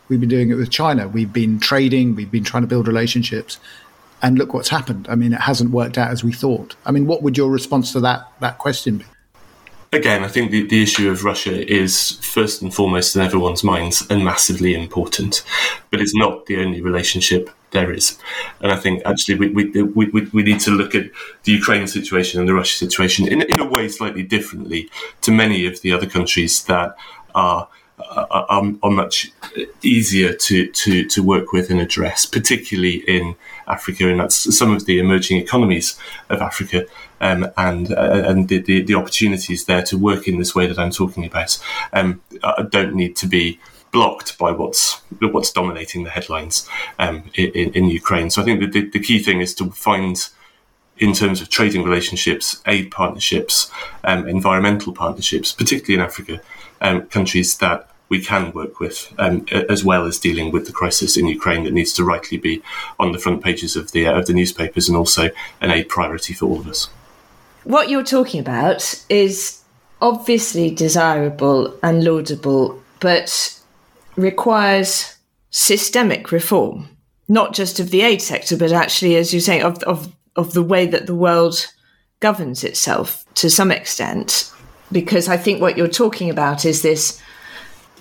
We've 0.07 0.19
been 0.19 0.29
doing 0.29 0.49
it 0.49 0.55
with 0.55 0.71
China. 0.71 1.07
We've 1.07 1.31
been 1.31 1.59
trading. 1.59 2.15
We've 2.15 2.31
been 2.31 2.43
trying 2.43 2.63
to 2.63 2.67
build 2.67 2.87
relationships. 2.87 3.59
And 4.21 4.37
look 4.37 4.53
what's 4.53 4.69
happened. 4.69 5.07
I 5.09 5.15
mean, 5.15 5.33
it 5.33 5.41
hasn't 5.41 5.71
worked 5.71 5.97
out 5.97 6.11
as 6.11 6.23
we 6.23 6.33
thought. 6.33 6.75
I 6.85 6.91
mean, 6.91 7.05
what 7.07 7.21
would 7.21 7.37
your 7.37 7.49
response 7.49 7.93
to 7.93 7.99
that, 8.01 8.31
that 8.39 8.57
question 8.57 8.97
be? 8.97 9.05
Again, 9.91 10.23
I 10.23 10.27
think 10.27 10.51
the, 10.51 10.67
the 10.67 10.83
issue 10.83 11.09
of 11.09 11.23
Russia 11.23 11.67
is 11.71 12.11
first 12.21 12.61
and 12.61 12.73
foremost 12.73 13.15
in 13.15 13.21
everyone's 13.21 13.63
minds 13.63 14.05
and 14.09 14.23
massively 14.23 14.75
important, 14.75 15.43
but 15.89 15.99
it's 15.99 16.13
not 16.13 16.45
the 16.45 16.59
only 16.59 16.81
relationship 16.81 17.49
there 17.71 17.91
is. 17.91 18.17
And 18.61 18.71
I 18.71 18.75
think 18.75 19.01
actually 19.05 19.35
we, 19.35 19.49
we, 19.49 19.83
we, 19.83 20.29
we 20.33 20.43
need 20.43 20.59
to 20.61 20.71
look 20.71 20.95
at 20.95 21.09
the 21.43 21.51
Ukraine 21.51 21.87
situation 21.87 22.39
and 22.39 22.47
the 22.47 22.53
Russia 22.53 22.77
situation 22.77 23.27
in, 23.27 23.41
in 23.43 23.59
a 23.59 23.65
way 23.65 23.87
slightly 23.87 24.23
differently 24.23 24.89
to 25.21 25.31
many 25.31 25.65
of 25.65 25.81
the 25.81 25.91
other 25.91 26.07
countries 26.07 26.63
that 26.63 26.95
are 27.35 27.67
are, 27.99 28.63
are, 28.81 28.91
much 28.91 29.31
easier 29.81 30.33
to, 30.33 30.67
to, 30.71 31.05
to 31.05 31.21
work 31.21 31.51
with 31.51 31.69
and 31.69 31.79
address, 31.81 32.25
particularly 32.25 33.03
in 33.07 33.35
Africa, 33.67 34.07
and 34.07 34.19
that's 34.19 34.57
some 34.57 34.73
of 34.73 34.85
the 34.85 34.99
emerging 34.99 35.37
economies 35.37 35.99
of 36.29 36.41
Africa, 36.41 36.85
um, 37.21 37.47
and 37.57 37.91
uh, 37.91 38.23
and 38.25 38.47
the, 38.47 38.59
the, 38.59 38.81
the, 38.83 38.95
opportunities 38.95 39.65
there 39.65 39.83
to 39.83 39.97
work 39.97 40.27
in 40.27 40.39
this 40.39 40.55
way 40.55 40.65
that 40.67 40.79
I'm 40.79 40.91
talking 40.91 41.25
about 41.25 41.59
um, 41.91 42.21
uh, 42.41 42.63
don't 42.63 42.95
need 42.95 43.15
to 43.17 43.27
be 43.27 43.59
blocked 43.91 44.37
by 44.37 44.51
what's 44.51 45.01
what's 45.19 45.51
dominating 45.51 46.03
the 46.03 46.09
headlines 46.09 46.67
um, 46.99 47.23
in, 47.35 47.71
in, 47.73 47.85
Ukraine. 47.85 48.29
So 48.29 48.41
I 48.41 48.45
think 48.45 48.71
the, 48.71 48.89
the 48.89 48.99
key 48.99 49.19
thing 49.19 49.41
is 49.41 49.53
to 49.55 49.71
find, 49.71 50.29
in 50.97 51.13
terms 51.13 51.41
of 51.41 51.49
trading 51.49 51.83
relationships, 51.83 52.61
aid 52.65 52.91
partnerships, 52.91 53.71
um, 54.03 54.27
environmental 54.27 54.93
partnerships, 54.93 55.51
particularly 55.51 55.95
in 55.95 56.05
Africa, 56.05 56.41
um, 56.81 57.07
countries 57.07 57.57
that 57.57 57.89
we 58.09 58.19
can 58.19 58.51
work 58.51 58.79
with, 58.79 59.13
um, 59.19 59.45
as 59.69 59.85
well 59.85 60.05
as 60.05 60.17
dealing 60.17 60.51
with 60.51 60.65
the 60.65 60.71
crisis 60.71 61.15
in 61.15 61.27
Ukraine 61.27 61.63
that 61.63 61.73
needs 61.73 61.93
to 61.93 62.03
rightly 62.03 62.37
be 62.37 62.61
on 62.99 63.11
the 63.11 63.19
front 63.19 63.43
pages 63.43 63.75
of 63.75 63.91
the 63.91 64.07
uh, 64.07 64.17
of 64.19 64.25
the 64.25 64.33
newspapers 64.33 64.89
and 64.89 64.97
also 64.97 65.29
an 65.61 65.71
aid 65.71 65.89
priority 65.89 66.33
for 66.33 66.45
all 66.45 66.59
of 66.59 66.67
us. 66.67 66.89
What 67.63 67.89
you're 67.89 68.03
talking 68.03 68.39
about 68.39 69.05
is 69.09 69.61
obviously 70.01 70.71
desirable 70.71 71.77
and 71.83 72.03
laudable, 72.03 72.81
but 72.99 73.58
requires 74.19 75.15
systemic 75.49 76.31
reform, 76.31 76.89
not 77.27 77.53
just 77.53 77.79
of 77.79 77.89
the 77.89 78.01
aid 78.01 78.21
sector, 78.21 78.57
but 78.57 78.71
actually, 78.71 79.15
as 79.15 79.33
you 79.33 79.39
say, 79.39 79.61
of, 79.61 79.81
of, 79.83 80.13
of 80.35 80.53
the 80.53 80.63
way 80.63 80.85
that 80.85 81.07
the 81.07 81.15
world 81.15 81.67
governs 82.19 82.63
itself 82.63 83.25
to 83.35 83.49
some 83.49 83.71
extent. 83.71 84.51
Because 84.91 85.29
I 85.29 85.37
think 85.37 85.61
what 85.61 85.77
you're 85.77 85.87
talking 85.87 86.29
about 86.29 86.65
is 86.65 86.81
this 86.81 87.21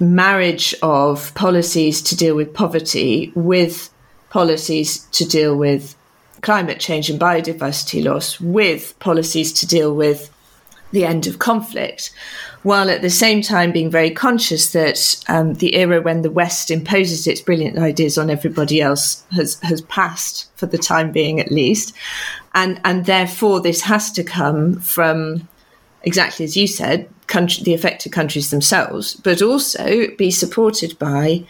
marriage 0.01 0.75
of 0.83 1.35
policies 1.35 2.01
to 2.03 2.17
deal 2.17 2.37
with 2.37 2.55
poverty 2.55 3.33
with 3.35 3.91
policies 4.31 5.07
to 5.11 5.27
deal 5.27 5.57
with 5.57 5.97
climate 6.43 6.79
change 6.79 7.11
and 7.11 7.21
biodiversity 7.21 8.05
loss, 8.05 8.41
with 8.41 8.99
policies 9.01 9.53
to 9.53 9.67
deal 9.67 9.95
with 9.95 10.31
the 10.93 11.05
end 11.05 11.27
of 11.27 11.39
conflict 11.39 12.13
while 12.62 12.90
at 12.90 13.03
the 13.03 13.11
same 13.11 13.40
time 13.40 13.73
being 13.73 13.90
very 13.90 14.11
conscious 14.11 14.73
that 14.73 15.25
um, 15.29 15.55
the 15.55 15.75
era 15.77 16.01
when 16.01 16.23
the 16.23 16.31
West 16.31 16.71
imposes 16.71 17.27
its 17.27 17.40
brilliant 17.40 17.79
ideas 17.79 18.18
on 18.18 18.31
everybody 18.31 18.81
else 18.81 19.25
has 19.33 19.61
has 19.62 19.81
passed 19.83 20.51
for 20.57 20.66
the 20.66 20.79
time 20.79 21.12
being, 21.12 21.40
at 21.40 21.53
least, 21.53 21.94
and 22.55 22.81
and 22.85 23.07
therefore 23.07 23.61
this 23.61 23.83
has 23.83 24.11
to 24.12 24.25
come 24.25 24.81
from 24.81 25.49
exactly 26.03 26.44
as 26.44 26.57
you 26.57 26.66
said, 26.66 27.09
country, 27.27 27.62
the 27.64 27.75
affected 27.75 28.12
countries 28.12 28.51
themselves, 28.51 29.14
but 29.14 29.40
also 29.42 30.09
be 30.16 30.31
supported 30.31 30.99
by 30.99 31.44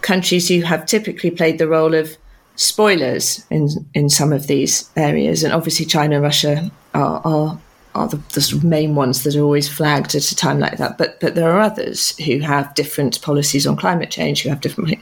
countries 0.00 0.48
who 0.48 0.60
have 0.62 0.86
typically 0.86 1.30
played 1.30 1.58
the 1.58 1.68
role 1.68 1.94
of 1.94 2.16
spoilers 2.56 3.44
in 3.50 3.68
in 3.94 4.08
some 4.08 4.32
of 4.32 4.46
these 4.46 4.88
areas, 4.96 5.42
and 5.42 5.52
obviously 5.52 5.86
China 5.86 6.16
and 6.16 6.22
Russia 6.22 6.70
are, 6.94 7.20
are 7.24 7.58
are 7.94 8.08
the, 8.08 8.16
the 8.32 8.40
sort 8.40 8.62
of 8.62 8.64
main 8.64 8.94
ones 8.94 9.24
that 9.24 9.36
are 9.36 9.42
always 9.42 9.68
flagged 9.68 10.14
at 10.14 10.30
a 10.30 10.36
time 10.36 10.58
like 10.58 10.78
that. 10.78 10.98
But 10.98 11.20
but 11.20 11.34
there 11.34 11.50
are 11.50 11.60
others 11.60 12.16
who 12.18 12.40
have 12.40 12.74
different 12.74 13.20
policies 13.22 13.66
on 13.66 13.76
climate 13.76 14.10
change, 14.10 14.42
who 14.42 14.48
have 14.48 14.60
different. 14.60 14.98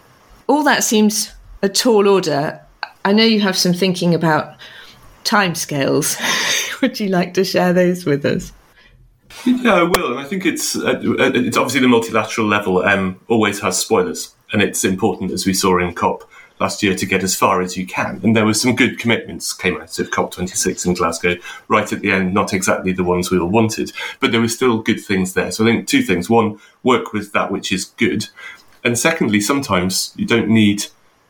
All 0.47 0.63
that 0.65 0.85
seems 0.85 1.33
a 1.63 1.69
tall 1.69 2.09
order. 2.09 2.61
I 3.05 3.13
know 3.13 3.25
you 3.25 3.41
have 3.41 3.57
some 3.57 3.73
thinking 3.73 4.15
about 4.15 4.57
timescales. 5.25 6.19
Would 6.83 7.01
you 7.01 7.09
like 7.09 7.35
to 7.35 7.45
share 7.45 7.73
those 7.73 8.05
with 8.05 8.25
us? 8.25 8.53
Yeah, 9.45 9.75
I 9.75 9.83
will, 9.83 10.13
and 10.13 10.21
I 10.21 10.25
think 10.25 10.47
it's 10.47 10.75
uh, 10.77 11.01
it's 11.03 11.57
obviously 11.57 11.81
the 11.81 11.89
multilateral 11.89 12.47
level 12.47 12.79
um, 12.79 13.21
always 13.29 13.61
has 13.61 13.79
spoilers, 13.79 14.35
and 14.53 14.63
it's 14.63 14.85
important 14.85 15.31
as 15.31 15.47
we 15.47 15.53
saw 15.53 15.79
in 15.79 15.95
COP 15.95 16.29
last 16.61 16.83
year 16.83 16.95
to 16.95 17.07
get 17.07 17.23
as 17.23 17.35
far 17.35 17.61
as 17.61 17.77
you 17.77 17.87
can. 17.87 18.21
And 18.23 18.37
there 18.37 18.47
were 18.47 18.55
some 18.55 18.77
good 18.77 18.99
commitments 18.99 19.53
came 19.53 19.81
out 19.81 19.99
of 19.99 20.11
COP26 20.11 20.87
in 20.87 20.95
Glasgow 20.95 21.37
right 21.69 21.93
at 21.93 22.01
the 22.01 22.11
end, 22.11 22.35
not 22.35 22.53
exactly 22.53 22.93
the 22.93 23.05
ones 23.05 23.31
we 23.31 23.39
all 23.39 23.49
wanted, 23.49 23.93
but 24.21 24.33
there 24.33 24.41
were 24.41 24.49
still 24.49 24.83
good 24.83 25.01
things 25.01 25.35
there. 25.35 25.51
So 25.51 25.65
I 25.65 25.69
think 25.69 25.87
two 25.87 26.03
things. 26.03 26.29
One, 26.29 26.59
work 26.83 27.13
with 27.13 27.33
that 27.33 27.51
which 27.51 27.73
is 27.73 27.87
good. 27.97 28.29
And 28.85 28.99
secondly, 28.99 29.41
sometimes 29.41 30.13
you 30.17 30.27
don't 30.27 30.49
need 30.49 30.85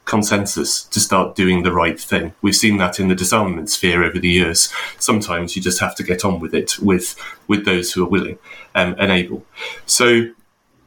consensus 0.09 0.85
to 0.85 0.99
start 0.99 1.37
doing 1.37 1.63
the 1.63 1.73
right 1.73 2.01
thing. 2.01 2.33
We've 2.41 2.57
seen 2.57 2.79
that 2.79 2.99
in 2.99 3.09
the 3.09 3.15
disarmament 3.15 3.69
sphere 3.69 4.03
over 4.03 4.19
the 4.19 4.29
years. 4.29 4.73
Sometimes 4.99 5.55
you 5.55 5.61
just 5.61 5.81
have 5.81 5.95
to 5.97 6.03
get 6.03 6.25
on 6.25 6.41
with 6.41 6.55
it 6.55 6.79
with 6.79 7.15
with 7.47 7.67
those 7.67 7.93
who 7.93 8.05
are 8.05 8.09
willing 8.09 8.39
um, 8.75 8.97
and 8.99 9.13
able. 9.13 9.45
So 9.85 10.31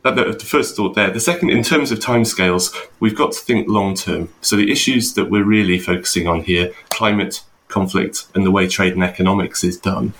that, 0.04 0.16
the, 0.16 0.24
the 0.32 0.46
first 0.46 0.76
thought 0.76 0.96
there. 0.96 1.12
The 1.12 1.20
second, 1.20 1.50
in 1.50 1.64
terms 1.64 1.92
of 1.92 2.00
timescales, 2.00 2.76
we've 3.00 3.16
got 3.16 3.34
to 3.34 3.40
think 3.40 3.68
long 3.68 3.96
term. 3.96 4.30
So 4.42 4.56
the 4.56 4.72
issues 4.72 5.14
that 5.14 5.30
we're 5.30 5.44
really 5.44 5.80
focusing 5.80 6.28
on 6.28 6.42
here, 6.42 6.74
climate, 6.90 7.44
conflict, 7.68 8.28
and 8.36 8.46
the 8.46 8.52
way 8.52 8.68
trade 8.68 8.94
and 8.94 9.04
economics 9.04 9.64
is 9.64 9.78
done, 9.78 10.14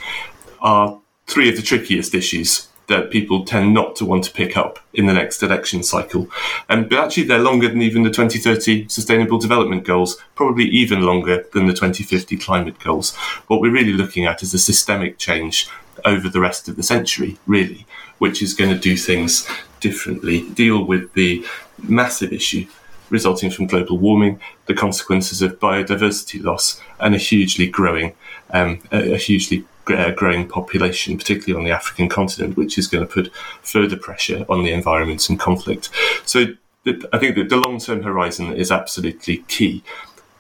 are 0.62 1.00
three 1.28 1.50
of 1.50 1.56
the 1.56 1.62
trickiest 1.62 2.14
issues 2.14 2.68
that 2.88 3.10
people 3.10 3.46
tend 3.46 3.74
not 3.74 3.96
to 3.96 4.06
want 4.06 4.24
to 4.26 4.32
pick 4.32 4.58
up 4.58 4.78
in 4.94 5.06
the 5.06 5.14
next 5.14 5.42
election 5.42 5.82
cycle. 5.82 6.30
And 6.68 6.90
but 6.90 7.00
actually, 7.00 7.24
they're 7.24 7.40
longer 7.40 7.70
than 7.70 7.82
even 7.82 8.04
the 8.04 8.10
2030 8.10 8.90
Sustainable 8.90 9.40
Development 9.40 9.84
Goals, 9.84 10.18
probably 10.36 10.66
even 10.66 11.02
longer 11.02 11.46
than 11.54 11.68
the 11.68 11.74
2050 11.74 12.38
climate 12.38 12.80
goals. 12.80 13.16
What 13.48 13.62
we're 13.62 13.72
really 13.72 13.94
looking 13.94 14.26
at 14.26 14.44
is 14.44 14.54
a 14.54 14.60
systemic 14.60 15.18
change 15.18 15.70
over 16.06 16.30
the 16.30 16.40
rest 16.40 16.68
of 16.68 16.76
the 16.76 16.84
century, 16.84 17.38
really, 17.48 17.86
which 18.20 18.42
is 18.42 18.54
going 18.54 18.72
to 18.72 18.80
do 18.80 18.98
things 18.98 19.48
differently, 19.80 20.50
deal 20.52 20.86
with 20.86 21.14
the 21.14 21.46
massive 21.84 22.32
issue 22.34 22.66
resulting 23.12 23.52
from 23.52 23.68
global 23.68 23.98
warming, 23.98 24.40
the 24.66 24.74
consequences 24.74 25.42
of 25.42 25.60
biodiversity 25.60 26.42
loss, 26.42 26.82
and 27.00 27.14
a 27.14 27.18
hugely 27.18 27.68
growing, 27.68 28.16
um, 28.52 28.82
a, 28.92 29.18
hugely 29.18 29.66
uh, 29.88 30.12
growing 30.12 30.48
population, 30.48 31.18
particularly 31.18 31.60
on 31.60 31.66
the 31.66 31.76
African 31.76 32.08
continent, 32.08 32.58
which 32.58 32.78
is 32.78 32.88
going 32.88 33.06
to 33.06 33.14
put 33.14 33.32
further 33.62 33.98
pressure 33.98 34.46
on 34.50 34.64
the 34.64 34.72
environments 34.72 35.30
and 35.30 35.40
conflict. 35.40 35.90
So 36.26 36.46
I 36.86 37.20
think 37.20 37.36
that 37.36 37.50
the 37.50 37.58
long-term 37.58 38.02
horizon 38.02 38.54
is 38.54 38.72
absolutely 38.72 39.38
key. 39.48 39.84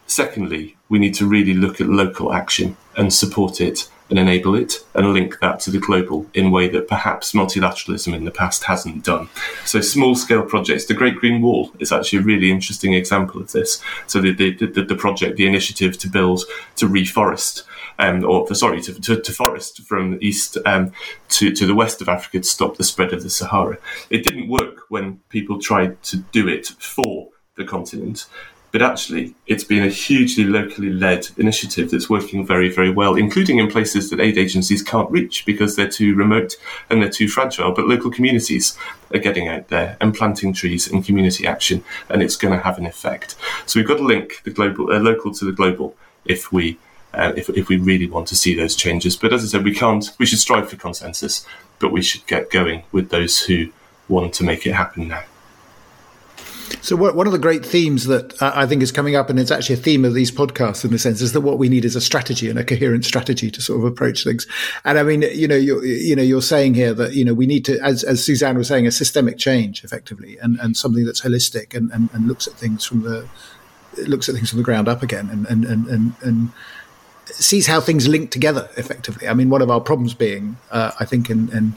Secondly, 0.07 0.77
we 0.89 0.97
need 0.97 1.13
to 1.15 1.25
really 1.25 1.53
look 1.53 1.79
at 1.79 1.87
local 1.87 2.33
action 2.33 2.75
and 2.97 3.13
support 3.13 3.61
it 3.61 3.89
and 4.11 4.19
enable 4.19 4.53
it 4.55 4.73
and 4.93 5.13
link 5.13 5.39
that 5.39 5.59
to 5.61 5.71
the 5.71 5.79
global 5.79 6.27
in 6.33 6.47
a 6.47 6.49
way 6.49 6.67
that 6.67 6.87
perhaps 6.87 7.31
multilateralism 7.31 8.13
in 8.13 8.25
the 8.25 8.31
past 8.31 8.65
hasn't 8.65 9.05
done. 9.05 9.29
So 9.65 9.79
small 9.79 10.15
scale 10.15 10.43
projects, 10.43 10.85
the 10.85 10.93
Great 10.93 11.15
Green 11.15 11.41
Wall 11.41 11.71
is 11.79 11.93
actually 11.93 12.19
a 12.19 12.23
really 12.23 12.51
interesting 12.51 12.93
example 12.93 13.41
of 13.41 13.53
this. 13.53 13.81
So 14.07 14.19
the, 14.19 14.33
the, 14.33 14.51
the, 14.51 14.83
the 14.83 14.95
project, 14.95 15.37
the 15.37 15.47
initiative 15.47 15.97
to 15.99 16.09
build, 16.09 16.43
to 16.75 16.87
reforest, 16.87 17.63
um, 17.99 18.25
or 18.25 18.53
sorry, 18.53 18.81
to, 18.81 18.93
to, 18.99 19.21
to, 19.21 19.31
forest 19.31 19.81
from 19.83 20.17
east 20.21 20.57
um, 20.65 20.91
to, 21.29 21.51
to 21.53 21.65
the 21.65 21.75
west 21.75 22.01
of 22.01 22.09
Africa 22.09 22.39
to 22.39 22.43
stop 22.43 22.75
the 22.75 22.83
spread 22.83 23.13
of 23.13 23.23
the 23.23 23.29
Sahara. 23.29 23.77
It 24.09 24.23
didn't 24.23 24.49
work 24.49 24.85
when 24.89 25.21
people 25.29 25.57
tried 25.59 26.03
to 26.03 26.17
do 26.17 26.49
it 26.49 26.67
for 26.67 27.29
the 27.55 27.63
continent. 27.63 28.27
But 28.71 28.81
actually, 28.81 29.35
it's 29.47 29.65
been 29.65 29.83
a 29.83 29.89
hugely 29.89 30.45
locally 30.45 30.91
led 30.91 31.27
initiative 31.37 31.91
that's 31.91 32.09
working 32.09 32.45
very, 32.45 32.69
very 32.69 32.89
well, 32.89 33.15
including 33.15 33.59
in 33.59 33.69
places 33.69 34.09
that 34.09 34.21
aid 34.21 34.37
agencies 34.37 34.81
can't 34.81 35.11
reach 35.11 35.45
because 35.45 35.75
they're 35.75 35.89
too 35.89 36.15
remote 36.15 36.55
and 36.89 37.01
they're 37.01 37.09
too 37.09 37.27
fragile. 37.27 37.73
But 37.73 37.87
local 37.87 38.11
communities 38.11 38.77
are 39.13 39.19
getting 39.19 39.49
out 39.49 39.67
there 39.67 39.97
and 39.99 40.15
planting 40.15 40.53
trees 40.53 40.89
and 40.89 41.05
community 41.05 41.45
action, 41.45 41.83
and 42.09 42.23
it's 42.23 42.37
going 42.37 42.53
to 42.53 42.63
have 42.63 42.77
an 42.77 42.85
effect. 42.85 43.35
So 43.65 43.79
we've 43.79 43.87
got 43.87 43.97
to 43.97 44.03
link 44.03 44.41
the 44.45 44.51
global, 44.51 44.91
uh, 44.91 44.99
local 44.99 45.33
to 45.33 45.45
the 45.45 45.51
global 45.51 45.95
if 46.25 46.51
we. 46.51 46.77
Uh, 47.13 47.33
if, 47.35 47.49
if 47.49 47.67
we 47.67 47.75
really 47.75 48.07
want 48.07 48.25
to 48.25 48.37
see 48.37 48.55
those 48.55 48.73
changes. 48.73 49.17
But 49.17 49.33
as 49.33 49.43
I 49.43 49.47
said, 49.47 49.65
we 49.65 49.75
can't, 49.75 50.09
we 50.17 50.25
should 50.25 50.39
strive 50.39 50.69
for 50.69 50.77
consensus, 50.77 51.45
but 51.77 51.91
we 51.91 52.01
should 52.01 52.25
get 52.25 52.49
going 52.49 52.83
with 52.93 53.09
those 53.09 53.41
who 53.41 53.67
want 54.07 54.33
to 54.35 54.45
make 54.45 54.65
it 54.65 54.71
happen 54.71 55.09
now. 55.09 55.23
So, 56.81 56.95
one 56.95 57.27
of 57.27 57.33
the 57.33 57.39
great 57.39 57.65
themes 57.65 58.05
that 58.07 58.41
I 58.41 58.65
think 58.65 58.81
is 58.81 58.91
coming 58.91 59.15
up, 59.15 59.29
and 59.29 59.39
it's 59.39 59.51
actually 59.51 59.75
a 59.75 59.79
theme 59.79 60.05
of 60.05 60.13
these 60.13 60.31
podcasts 60.31 60.85
in 60.85 60.91
the 60.91 60.99
sense, 60.99 61.21
is 61.21 61.33
that 61.33 61.41
what 61.41 61.57
we 61.57 61.69
need 61.69 61.85
is 61.85 61.95
a 61.95 62.01
strategy 62.01 62.49
and 62.49 62.57
a 62.57 62.63
coherent 62.63 63.05
strategy 63.05 63.51
to 63.51 63.61
sort 63.61 63.79
of 63.79 63.85
approach 63.85 64.23
things. 64.23 64.47
And 64.85 64.97
I 64.97 65.03
mean, 65.03 65.21
you 65.21 65.47
know, 65.47 65.55
you're, 65.55 65.83
you 65.85 66.15
know, 66.15 66.23
you're 66.23 66.41
saying 66.41 66.73
here 66.73 66.93
that 66.93 67.13
you 67.13 67.25
know 67.25 67.33
we 67.33 67.45
need 67.45 67.65
to, 67.65 67.79
as, 67.81 68.03
as 68.03 68.23
Suzanne 68.23 68.57
was 68.57 68.67
saying, 68.67 68.87
a 68.87 68.91
systemic 68.91 69.37
change, 69.37 69.83
effectively, 69.83 70.37
and, 70.39 70.59
and 70.59 70.75
something 70.77 71.05
that's 71.05 71.21
holistic 71.21 71.75
and, 71.75 71.91
and, 71.91 72.09
and 72.13 72.27
looks 72.27 72.47
at 72.47 72.53
things 72.53 72.85
from 72.85 73.03
the 73.03 73.27
looks 74.07 74.29
at 74.29 74.35
things 74.35 74.49
from 74.49 74.57
the 74.57 74.63
ground 74.63 74.87
up 74.87 75.03
again, 75.03 75.29
and 75.29 75.45
and 75.47 75.65
and 75.65 75.87
and, 75.87 76.13
and 76.21 76.49
sees 77.25 77.67
how 77.67 77.79
things 77.79 78.07
link 78.07 78.31
together 78.31 78.69
effectively. 78.77 79.27
I 79.27 79.33
mean, 79.33 79.49
one 79.49 79.61
of 79.61 79.69
our 79.69 79.79
problems 79.79 80.13
being, 80.13 80.57
uh, 80.69 80.91
I 80.99 81.05
think, 81.05 81.29
in, 81.29 81.49
in 81.55 81.75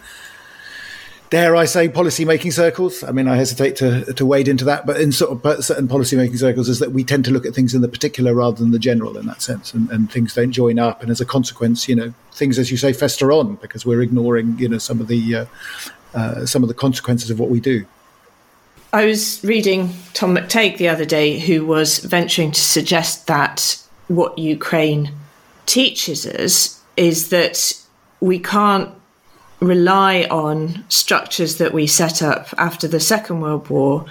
dare 1.35 1.57
I 1.57 1.65
say, 1.65 1.89
policy 1.89 2.25
making 2.25 2.53
circles. 2.53 3.03
I 3.03 3.11
mean, 3.11 3.27
I 3.27 3.35
hesitate 3.35 3.75
to, 3.79 4.15
to 4.15 4.25
wade 4.25 4.47
into 4.47 4.65
that, 4.67 4.87
but 4.87 5.01
in 5.01 5.11
sort 5.11 5.33
of 5.33 5.65
certain 5.65 5.89
policy 5.89 6.15
making 6.15 6.37
circles, 6.37 6.69
is 6.69 6.79
that 6.79 6.93
we 6.93 7.03
tend 7.03 7.25
to 7.25 7.33
look 7.33 7.45
at 7.45 7.53
things 7.53 7.75
in 7.75 7.81
the 7.81 7.89
particular 7.89 8.33
rather 8.33 8.57
than 8.59 8.71
the 8.71 8.79
general 8.79 9.19
in 9.19 9.27
that 9.27 9.43
sense, 9.43 9.75
and, 9.75 9.91
and 9.91 10.13
things 10.13 10.33
don't 10.33 10.53
join 10.53 10.79
up. 10.79 11.03
And 11.03 11.11
as 11.11 11.21
a 11.21 11.25
consequence, 11.25 11.89
you 11.89 11.97
know, 11.97 12.15
things, 12.35 12.57
as 12.57 12.71
you 12.71 12.77
say, 12.77 12.93
fester 12.93 13.33
on 13.33 13.57
because 13.57 13.85
we're 13.85 14.01
ignoring, 14.01 14.57
you 14.61 14.69
know, 14.69 14.79
some 14.79 15.01
of 15.01 15.09
the 15.09 15.35
uh, 15.35 15.47
uh, 16.15 16.47
some 16.47 16.63
of 16.63 16.69
the 16.69 16.75
consequences 16.75 17.31
of 17.31 17.41
what 17.41 17.51
we 17.51 17.59
do. 17.59 17.85
I 18.93 19.05
was 19.05 19.43
reading 19.43 19.91
Tom 20.13 20.37
McTague 20.37 20.77
the 20.77 20.87
other 20.87 21.05
day, 21.05 21.41
who 21.41 21.67
was 21.67 21.99
venturing 21.99 22.53
to 22.53 22.61
suggest 22.61 23.27
that 23.27 23.83
what 24.07 24.39
Ukraine 24.39 25.11
teaches 25.67 26.27
us 26.29 26.81
is 26.97 27.31
that 27.31 27.75
we 28.21 28.39
can't 28.39 28.95
rely 29.67 30.25
on 30.31 30.85
structures 30.89 31.59
that 31.59 31.73
we 31.73 31.87
set 31.87 32.23
up 32.23 32.49
after 32.59 32.89
the 32.89 33.01
Second 33.01 33.41
World 33.41 33.69
War 33.69 34.07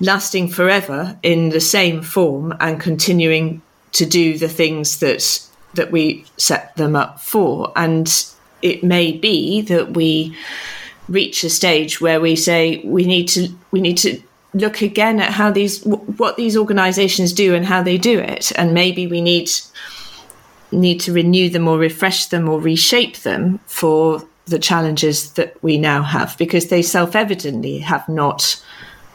lasting 0.00 0.48
forever 0.48 1.18
in 1.22 1.50
the 1.50 1.60
same 1.60 2.02
form 2.02 2.54
and 2.60 2.80
continuing 2.80 3.62
to 3.92 4.04
do 4.04 4.36
the 4.38 4.48
things 4.48 4.98
that 4.98 5.42
that 5.74 5.90
we 5.90 6.24
set 6.36 6.74
them 6.76 6.96
up 6.96 7.20
for. 7.20 7.72
And 7.76 8.10
it 8.62 8.82
may 8.82 9.12
be 9.12 9.60
that 9.62 9.94
we 9.94 10.36
reach 11.08 11.44
a 11.44 11.50
stage 11.50 12.00
where 12.00 12.20
we 12.20 12.34
say 12.34 12.82
we 12.84 13.04
need 13.04 13.28
to 13.28 13.48
we 13.70 13.80
need 13.80 13.98
to 13.98 14.20
look 14.54 14.80
again 14.82 15.20
at 15.20 15.32
how 15.32 15.50
these 15.50 15.84
what 15.84 16.36
these 16.36 16.56
organizations 16.56 17.32
do 17.32 17.54
and 17.54 17.64
how 17.64 17.82
they 17.82 17.98
do 17.98 18.18
it. 18.18 18.52
And 18.56 18.74
maybe 18.74 19.06
we 19.06 19.20
need 19.20 19.50
need 20.72 21.00
to 21.00 21.12
renew 21.12 21.48
them 21.48 21.68
or 21.68 21.78
refresh 21.78 22.26
them 22.26 22.48
or 22.48 22.60
reshape 22.60 23.18
them 23.18 23.60
for 23.66 24.26
the 24.46 24.58
challenges 24.58 25.32
that 25.32 25.60
we 25.62 25.76
now 25.76 26.02
have 26.02 26.36
because 26.38 26.68
they 26.68 26.82
self 26.82 27.14
evidently 27.14 27.78
have 27.78 28.08
not 28.08 28.62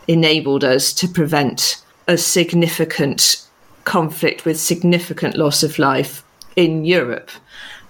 enabled 0.07 0.63
us 0.63 0.93
to 0.93 1.07
prevent 1.07 1.81
a 2.07 2.17
significant 2.17 3.45
conflict 3.85 4.45
with 4.45 4.59
significant 4.59 5.37
loss 5.37 5.63
of 5.63 5.79
life 5.79 6.23
in 6.55 6.85
Europe. 6.85 7.31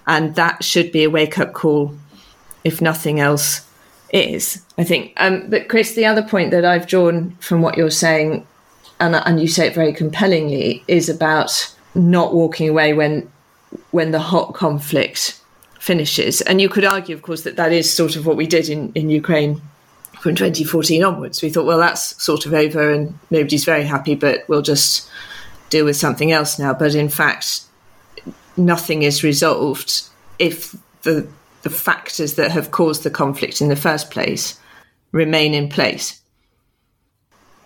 And 0.06 0.34
that 0.36 0.64
should 0.64 0.92
be 0.92 1.04
a 1.04 1.10
wake 1.10 1.38
up 1.38 1.52
call, 1.52 1.94
if 2.64 2.80
nothing 2.80 3.20
else 3.20 3.66
is, 4.12 4.62
I 4.78 4.84
think. 4.84 5.12
Um, 5.16 5.48
but, 5.48 5.68
Chris, 5.68 5.94
the 5.94 6.06
other 6.06 6.22
point 6.22 6.50
that 6.50 6.64
I've 6.64 6.86
drawn 6.86 7.36
from 7.40 7.62
what 7.62 7.76
you're 7.76 7.90
saying, 7.90 8.46
and, 9.00 9.14
and 9.14 9.40
you 9.40 9.48
say 9.48 9.66
it 9.66 9.74
very 9.74 9.92
compellingly, 9.92 10.84
is 10.88 11.08
about 11.08 11.74
not 11.94 12.34
walking 12.34 12.68
away 12.68 12.94
when 12.94 13.30
when 13.90 14.10
the 14.10 14.18
hot 14.18 14.52
conflict 14.52 15.40
finishes. 15.82 16.40
And 16.42 16.60
you 16.60 16.68
could 16.68 16.84
argue, 16.84 17.12
of 17.12 17.22
course, 17.22 17.42
that 17.42 17.56
that 17.56 17.72
is 17.72 17.92
sort 17.92 18.14
of 18.14 18.24
what 18.24 18.36
we 18.36 18.46
did 18.46 18.68
in, 18.68 18.92
in 18.94 19.10
Ukraine 19.10 19.60
from 20.20 20.36
2014 20.36 21.02
onwards. 21.02 21.42
We 21.42 21.50
thought, 21.50 21.66
well, 21.66 21.78
that's 21.78 22.22
sort 22.22 22.46
of 22.46 22.54
over 22.54 22.92
and 22.92 23.18
nobody's 23.32 23.64
very 23.64 23.82
happy, 23.82 24.14
but 24.14 24.44
we'll 24.46 24.62
just 24.62 25.10
deal 25.70 25.84
with 25.84 25.96
something 25.96 26.30
else 26.30 26.56
now. 26.56 26.72
But 26.72 26.94
in 26.94 27.08
fact, 27.08 27.62
nothing 28.56 29.02
is 29.02 29.24
resolved 29.24 30.04
if 30.38 30.76
the 31.02 31.26
the 31.62 31.70
factors 31.70 32.34
that 32.34 32.50
have 32.52 32.70
caused 32.72 33.02
the 33.02 33.10
conflict 33.10 33.60
in 33.60 33.68
the 33.68 33.76
first 33.76 34.10
place 34.10 34.58
remain 35.12 35.52
in 35.52 35.68
place. 35.68 36.20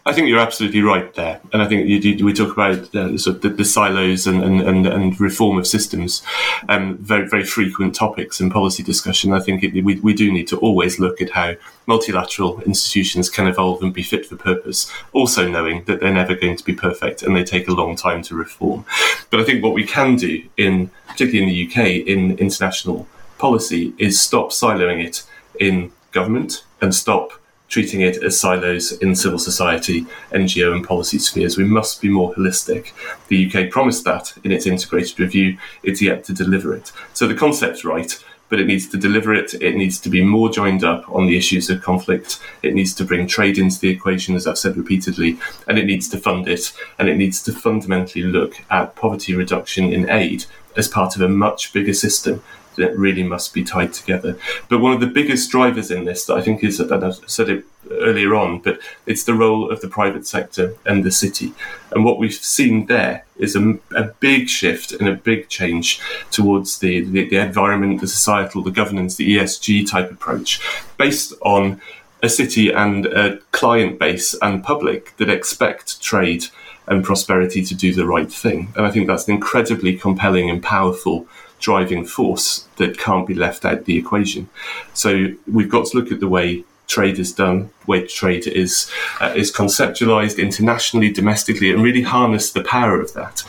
I 0.07 0.13
think 0.13 0.29
you're 0.29 0.39
absolutely 0.39 0.83
right 0.83 1.13
there, 1.15 1.41
and 1.53 1.61
I 1.61 1.67
think 1.67 1.89
you, 1.89 1.97
you, 1.97 2.25
we 2.25 2.33
talk 2.33 2.53
about 2.53 2.95
uh, 2.95 3.19
sort 3.19 3.37
of 3.37 3.43
the, 3.43 3.49
the 3.49 3.65
silos 3.65 4.29
and, 4.29 4.41
and, 4.41 4.61
and, 4.61 4.87
and, 4.87 5.21
reform 5.21 5.59
of 5.59 5.67
systems, 5.67 6.23
um, 6.69 6.97
very 6.99 7.29
very 7.29 7.43
frequent 7.43 7.93
topics 7.93 8.41
in 8.41 8.49
policy 8.49 8.85
discussion. 8.85 9.33
I 9.33 9.41
think 9.41 9.65
it, 9.65 9.73
we 9.85 9.99
we 9.99 10.15
do 10.15 10.31
need 10.33 10.47
to 10.47 10.59
always 10.59 11.01
look 11.01 11.21
at 11.21 11.31
how 11.31 11.55
multilateral 11.87 12.61
institutions 12.63 13.29
can 13.29 13.49
evolve 13.49 13.83
and 13.83 13.93
be 13.93 14.05
fit 14.05 14.27
for 14.27 14.37
purpose, 14.37 14.89
also 15.13 15.49
knowing 15.49 15.83
that 15.87 15.99
they're 15.99 16.15
never 16.15 16.37
going 16.37 16.57
to 16.57 16.65
be 16.65 16.73
perfect 16.73 17.25
and 17.25 17.35
they 17.35 17.43
take 17.43 17.67
a 17.67 17.73
long 17.73 17.97
time 17.97 18.23
to 18.23 18.37
reform. 18.37 18.85
But 19.31 19.41
I 19.41 19.45
think 19.45 19.65
what 19.65 19.75
we 19.75 19.85
can 19.85 20.15
do 20.15 20.41
in 20.57 20.89
particularly 21.09 21.43
in 21.43 21.49
the 21.49 21.67
UK 21.67 22.07
in 22.07 22.39
international 22.39 23.09
policy 23.39 23.93
is 23.99 24.21
stop 24.21 24.51
siloing 24.51 25.05
it 25.05 25.25
in 25.59 25.91
government 26.13 26.65
and 26.81 26.95
stop 26.95 27.33
treating 27.69 28.01
it 28.01 28.23
as 28.23 28.39
silos 28.39 28.93
in 28.93 29.15
civil 29.15 29.39
society, 29.39 30.07
NGO, 30.33 30.73
and 30.75 30.87
policy 30.87 31.19
spheres. 31.19 31.57
We 31.57 31.65
must 31.65 32.01
be 32.01 32.09
more 32.09 32.33
holistic. 32.35 32.93
The 33.29 33.47
UK 33.47 33.71
promised 33.71 34.05
that 34.05 34.35
in 34.45 34.53
its 34.53 34.67
integrated 34.67 35.19
review. 35.19 35.59
It's 35.83 36.03
yet 36.03 36.25
to 36.25 36.33
deliver 36.33 36.75
it. 36.75 36.93
So 37.13 37.27
the 37.27 37.35
concept's 37.35 37.85
right, 37.85 38.17
but 38.49 38.61
it 38.61 38.67
needs 38.67 38.89
to 38.89 38.97
deliver 38.97 39.35
it. 39.35 39.55
It 39.55 39.77
needs 39.77 39.99
to 40.01 40.09
be 40.09 40.25
more 40.25 40.51
joined 40.51 40.85
up 40.85 41.09
on 41.09 41.27
the 41.27 41.37
issues 41.37 41.69
of 41.69 41.83
conflict. 41.83 42.41
It 42.63 42.75
needs 42.75 42.95
to 42.95 43.05
bring 43.05 43.27
trade 43.27 43.59
into 43.59 43.81
the 43.81 43.91
equation, 43.91 44.37
as 44.37 44.47
I've 44.47 44.59
said 44.59 44.77
repeatedly, 44.77 45.39
and 45.67 45.79
it 45.79 45.87
needs 45.87 46.09
to 46.11 46.19
fund 46.19 46.49
it. 46.49 46.73
And 46.99 47.09
it 47.09 47.17
needs 47.17 47.43
to 47.45 47.53
fundamentally 47.53 48.25
look 48.25 48.63
at 48.71 48.95
poverty 48.95 49.35
reduction 49.35 49.93
in 49.93 50.09
aid 50.09 50.45
as 50.77 50.89
part 50.89 51.17
of 51.17 51.23
a 51.23 51.29
much 51.29 51.73
bigger 51.73 51.95
system 51.95 52.43
that 52.77 52.97
really 52.97 53.23
must 53.23 53.53
be 53.53 53.65
tied 53.65 53.93
together. 53.93 54.39
But 54.69 54.81
one 54.81 54.93
of 54.93 55.01
the 55.01 55.07
biggest 55.07 55.51
drivers 55.51 55.91
in 55.91 56.05
this 56.05 56.25
that 56.27 56.37
I 56.37 56.43
think 56.43 56.63
is, 56.63 56.81
and 56.81 57.05
I've 57.05 57.21
said 57.27 57.49
it 57.49 57.65
earlier 57.91 58.35
on, 58.35 58.61
but 58.61 58.79
it's 59.07 59.25
the 59.25 59.35
role 59.35 59.71
of 59.71 59.81
the 59.81 59.89
private 59.89 60.27
sector 60.27 60.75
and 60.85 61.05
the 61.05 61.11
city. 61.11 61.53
And 61.93 62.05
what 62.05 62.19
we've 62.19 62.35
seen 62.35 62.87
there 62.87 63.25
is 63.37 63.57
a, 63.57 63.79
a 63.95 64.05
big 64.21 64.49
shift 64.49 64.93
and 64.93 65.09
a 65.09 65.15
big 65.15 65.49
change 65.49 66.01
towards 66.31 66.79
the, 66.79 67.01
the, 67.01 67.29
the 67.29 67.37
environment, 67.37 68.01
the 68.01 68.09
societal, 68.09 68.63
the 68.63 68.71
governance, 68.71 69.17
the 69.17 69.37
ESG 69.37 69.89
type 69.89 70.11
approach, 70.11 70.61
based 70.97 71.35
on 71.43 71.81
a 72.23 72.29
city 72.29 72.73
and 72.73 73.07
a 73.07 73.39
client 73.53 73.99
base 73.99 74.35
and 74.41 74.65
public 74.65 75.17
that 75.19 75.29
expect 75.29 76.01
trade 76.01 76.47
and 76.89 77.05
prosperity 77.05 77.65
to 77.65 77.75
do 77.75 77.93
the 77.93 78.07
right 78.07 78.33
thing. 78.33 78.73
And 78.77 78.87
I 78.87 78.91
think 78.91 79.07
that's 79.07 79.29
an 79.29 79.35
incredibly 79.35 79.97
compelling 79.97 80.49
and 80.49 80.63
powerful 80.63 81.27
driving 81.59 82.05
force 82.05 82.67
that 82.77 82.99
can't 82.99 83.27
be 83.27 83.35
left 83.35 83.65
out 83.65 83.85
the 83.85 83.97
equation. 83.97 84.49
So 84.95 85.29
we've 85.51 85.71
got 85.71 85.87
to 85.87 85.99
look 85.99 86.13
at 86.13 86.21
the 86.21 86.29
way 86.29 86.65
trade 86.87 87.19
is 87.19 87.33
done, 87.33 87.71
way 87.87 88.07
trade 88.07 88.47
is 88.47 88.91
uh, 89.21 89.33
is 89.37 89.53
conceptualized 89.53 90.39
internationally, 90.39 91.11
domestically, 91.11 91.71
and 91.71 91.83
really 91.83 92.03
harness 92.03 92.53
the 92.53 92.63
power 92.63 93.01
of 93.01 93.13
that. 93.15 93.43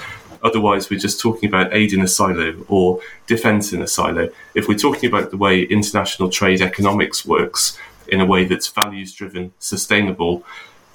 Otherwise, 0.44 0.90
we're 0.90 1.00
just 1.00 1.20
talking 1.20 1.50
about 1.50 1.74
aid 1.74 1.94
in 1.94 2.02
a 2.02 2.08
silo 2.08 2.56
or 2.68 3.00
defense 3.26 3.74
in 3.74 3.82
a 3.82 3.88
silo. 3.88 4.30
If 4.54 4.68
we're 4.68 4.78
talking 4.78 5.10
about 5.10 5.32
the 5.32 5.38
way 5.38 5.64
international 5.64 6.30
trade 6.30 6.62
economics 6.62 7.26
works 7.26 7.78
in 8.08 8.22
a 8.22 8.26
way 8.26 8.46
that's 8.46 8.68
values 8.68 9.14
driven, 9.14 9.52
sustainable, 9.60 10.44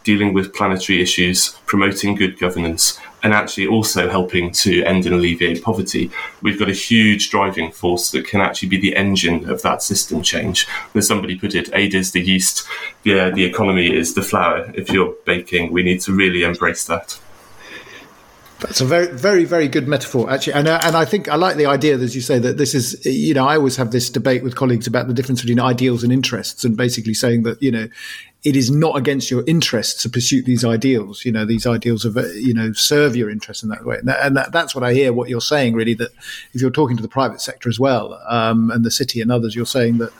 dealing 0.04 0.32
with 0.32 0.54
planetary 0.54 1.00
issues, 1.00 1.50
promoting 1.66 2.14
good 2.14 2.38
governance, 2.38 2.98
and 3.22 3.32
actually 3.32 3.66
also 3.66 4.10
helping 4.10 4.50
to 4.50 4.82
end 4.84 5.06
and 5.06 5.14
alleviate 5.14 5.62
poverty. 5.62 6.10
We've 6.42 6.58
got 6.58 6.68
a 6.68 6.74
huge 6.74 7.30
driving 7.30 7.70
force 7.70 8.10
that 8.10 8.26
can 8.26 8.40
actually 8.40 8.68
be 8.68 8.80
the 8.80 8.96
engine 8.96 9.48
of 9.48 9.62
that 9.62 9.82
system 9.82 10.22
change. 10.22 10.66
As 10.94 11.06
somebody 11.06 11.38
put 11.38 11.54
it, 11.54 11.70
aid 11.72 11.94
is 11.94 12.12
the 12.12 12.20
yeast, 12.20 12.66
yeah, 13.04 13.30
the 13.30 13.44
economy 13.44 13.94
is 13.94 14.14
the 14.14 14.22
flour. 14.22 14.72
If 14.74 14.90
you're 14.90 15.14
baking, 15.24 15.72
we 15.72 15.82
need 15.82 16.00
to 16.02 16.12
really 16.12 16.42
embrace 16.42 16.84
that. 16.86 17.18
That's 18.62 18.80
a 18.80 18.84
very, 18.84 19.08
very, 19.08 19.44
very 19.44 19.66
good 19.66 19.88
metaphor, 19.88 20.30
actually, 20.30 20.52
and 20.52 20.68
uh, 20.68 20.80
and 20.84 20.96
I 20.96 21.04
think 21.04 21.28
I 21.28 21.34
like 21.34 21.56
the 21.56 21.66
idea, 21.66 21.98
as 21.98 22.14
you 22.14 22.20
say, 22.20 22.38
that 22.38 22.58
this 22.58 22.76
is, 22.76 23.04
you 23.04 23.34
know, 23.34 23.44
I 23.44 23.56
always 23.56 23.74
have 23.74 23.90
this 23.90 24.08
debate 24.08 24.44
with 24.44 24.54
colleagues 24.54 24.86
about 24.86 25.08
the 25.08 25.14
difference 25.14 25.40
between 25.40 25.58
ideals 25.58 26.04
and 26.04 26.12
interests, 26.12 26.62
and 26.62 26.76
basically 26.76 27.12
saying 27.12 27.42
that 27.42 27.60
you 27.60 27.72
know, 27.72 27.88
it 28.44 28.56
is 28.56 28.70
not 28.70 28.96
against 28.96 29.30
your 29.30 29.44
interests 29.46 30.02
to 30.02 30.08
pursue 30.08 30.42
these 30.42 30.64
ideals. 30.64 31.24
You 31.24 31.32
know, 31.32 31.44
these 31.44 31.66
ideals 31.66 32.04
of 32.04 32.16
you 32.34 32.52
know 32.52 32.72
serve 32.72 33.14
your 33.14 33.30
interests 33.30 33.62
in 33.62 33.68
that 33.68 33.84
way, 33.84 33.98
and, 33.98 34.08
that, 34.08 34.24
and 34.24 34.36
that, 34.36 34.52
that's 34.52 34.74
what 34.74 34.82
I 34.82 34.92
hear. 34.92 35.12
What 35.12 35.28
you're 35.28 35.40
saying, 35.40 35.74
really, 35.74 35.94
that 35.94 36.10
if 36.52 36.60
you're 36.60 36.70
talking 36.70 36.96
to 36.96 37.02
the 37.02 37.08
private 37.08 37.40
sector 37.40 37.68
as 37.68 37.78
well, 37.78 38.20
um, 38.28 38.70
and 38.70 38.84
the 38.84 38.90
city 38.90 39.20
and 39.20 39.30
others, 39.30 39.54
you're 39.54 39.66
saying 39.66 39.98
that 39.98 40.12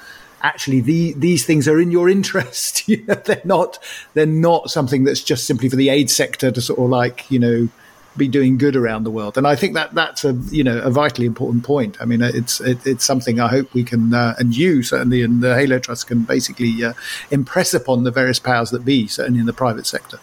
actually 0.43 0.81
the, 0.81 1.13
these 1.15 1.47
things 1.47 1.67
are 1.67 1.81
in 1.81 1.91
your 1.91 2.09
interest. 2.17 2.89
they're 3.07 3.43
not 3.45 3.79
they're 4.15 4.27
not 4.27 4.71
something 4.71 5.05
that's 5.05 5.23
just 5.23 5.47
simply 5.47 5.69
for 5.69 5.77
the 5.77 5.89
aid 5.89 6.11
sector 6.11 6.51
to 6.51 6.61
sort 6.61 6.79
of 6.79 6.89
like 6.89 7.31
you 7.31 7.39
know 7.39 7.69
be 8.17 8.29
doing 8.29 8.59
good 8.59 8.77
around 8.77 9.05
the 9.05 9.11
world. 9.11 9.39
And 9.39 9.47
I 9.47 9.57
think 9.57 9.75
that 9.75 9.95
that's 9.95 10.25
a 10.25 10.33
you 10.51 10.65
know 10.65 10.79
a 10.81 10.91
vitally 10.91 11.27
important 11.27 11.65
point. 11.65 11.97
I 12.01 12.05
mean, 12.05 12.23
it's 12.23 12.61
it, 12.61 12.87
it's 12.87 13.05
something 13.05 13.41
I 13.41 13.49
hope 13.49 13.73
we 13.75 13.85
can 13.85 14.15
uh, 14.15 14.35
and 14.39 14.57
you 14.57 14.83
certainly 14.83 15.23
and 15.23 15.43
the 15.43 15.55
Halo 15.55 15.79
Trust 15.79 16.07
can 16.07 16.23
basically 16.23 16.85
uh, 16.85 16.93
impress 17.31 17.75
upon 17.75 18.05
the 18.05 18.11
various 18.11 18.39
powers 18.39 18.71
that 18.71 18.85
be, 18.85 19.07
certainly 19.07 19.41
in 19.41 19.47
the 19.47 19.53
private 19.53 19.87
sector. 19.87 20.19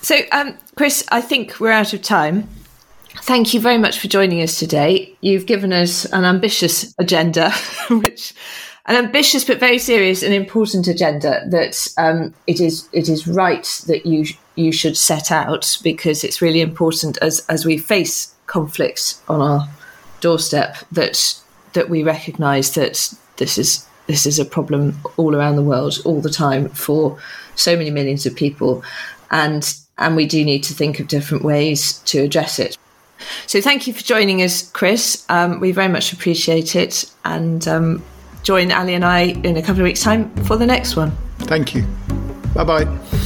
So, 0.00 0.20
um, 0.32 0.56
Chris, 0.76 1.04
I 1.10 1.20
think 1.20 1.58
we're 1.60 1.72
out 1.72 1.92
of 1.92 2.02
time. 2.02 2.48
Thank 3.22 3.52
you 3.52 3.60
very 3.60 3.78
much 3.78 3.98
for 3.98 4.06
joining 4.06 4.42
us 4.42 4.58
today. 4.58 5.16
You've 5.20 5.46
given 5.46 5.72
us 5.72 6.04
an 6.06 6.24
ambitious 6.24 6.94
agenda, 6.98 7.50
which 7.90 8.34
an 8.88 8.96
ambitious 8.96 9.44
but 9.44 9.60
very 9.60 9.78
serious 9.78 10.22
and 10.22 10.34
important 10.34 10.88
agenda 10.88 11.42
that 11.46 11.86
um, 11.98 12.34
it 12.46 12.60
is 12.60 12.88
it 12.92 13.08
is 13.08 13.28
right 13.28 13.82
that 13.86 14.04
you 14.06 14.24
you 14.56 14.72
should 14.72 14.96
set 14.96 15.30
out 15.30 15.78
because 15.84 16.24
it's 16.24 16.42
really 16.42 16.60
important 16.60 17.18
as 17.18 17.44
as 17.48 17.64
we 17.64 17.78
face 17.78 18.34
conflicts 18.46 19.22
on 19.28 19.40
our 19.40 19.68
doorstep 20.20 20.76
that 20.90 21.40
that 21.74 21.90
we 21.90 22.02
recognise 22.02 22.74
that 22.74 23.14
this 23.36 23.58
is 23.58 23.86
this 24.06 24.24
is 24.26 24.38
a 24.38 24.44
problem 24.44 24.98
all 25.18 25.36
around 25.36 25.56
the 25.56 25.62
world 25.62 25.98
all 26.06 26.22
the 26.22 26.30
time 26.30 26.68
for 26.70 27.18
so 27.54 27.76
many 27.76 27.90
millions 27.90 28.24
of 28.24 28.34
people 28.34 28.82
and 29.30 29.78
and 29.98 30.16
we 30.16 30.26
do 30.26 30.44
need 30.44 30.62
to 30.62 30.72
think 30.74 30.98
of 30.98 31.08
different 31.08 31.44
ways 31.44 31.98
to 32.04 32.20
address 32.20 32.58
it. 32.58 32.78
So 33.46 33.60
thank 33.60 33.86
you 33.86 33.92
for 33.92 34.02
joining 34.02 34.42
us, 34.42 34.70
Chris. 34.70 35.24
Um, 35.28 35.58
we 35.58 35.72
very 35.72 35.88
much 35.88 36.12
appreciate 36.12 36.76
it, 36.76 37.10
and 37.24 37.66
um, 37.66 38.04
join 38.42 38.72
Ali 38.72 38.94
and 38.94 39.04
I 39.04 39.20
in 39.44 39.56
a 39.56 39.62
couple 39.62 39.80
of 39.80 39.84
weeks' 39.84 40.02
time 40.02 40.30
for 40.44 40.56
the 40.56 40.66
next 40.66 40.96
one. 40.96 41.12
Thank 41.40 41.74
you. 41.74 41.84
Bye 42.54 42.64
bye. 42.64 43.17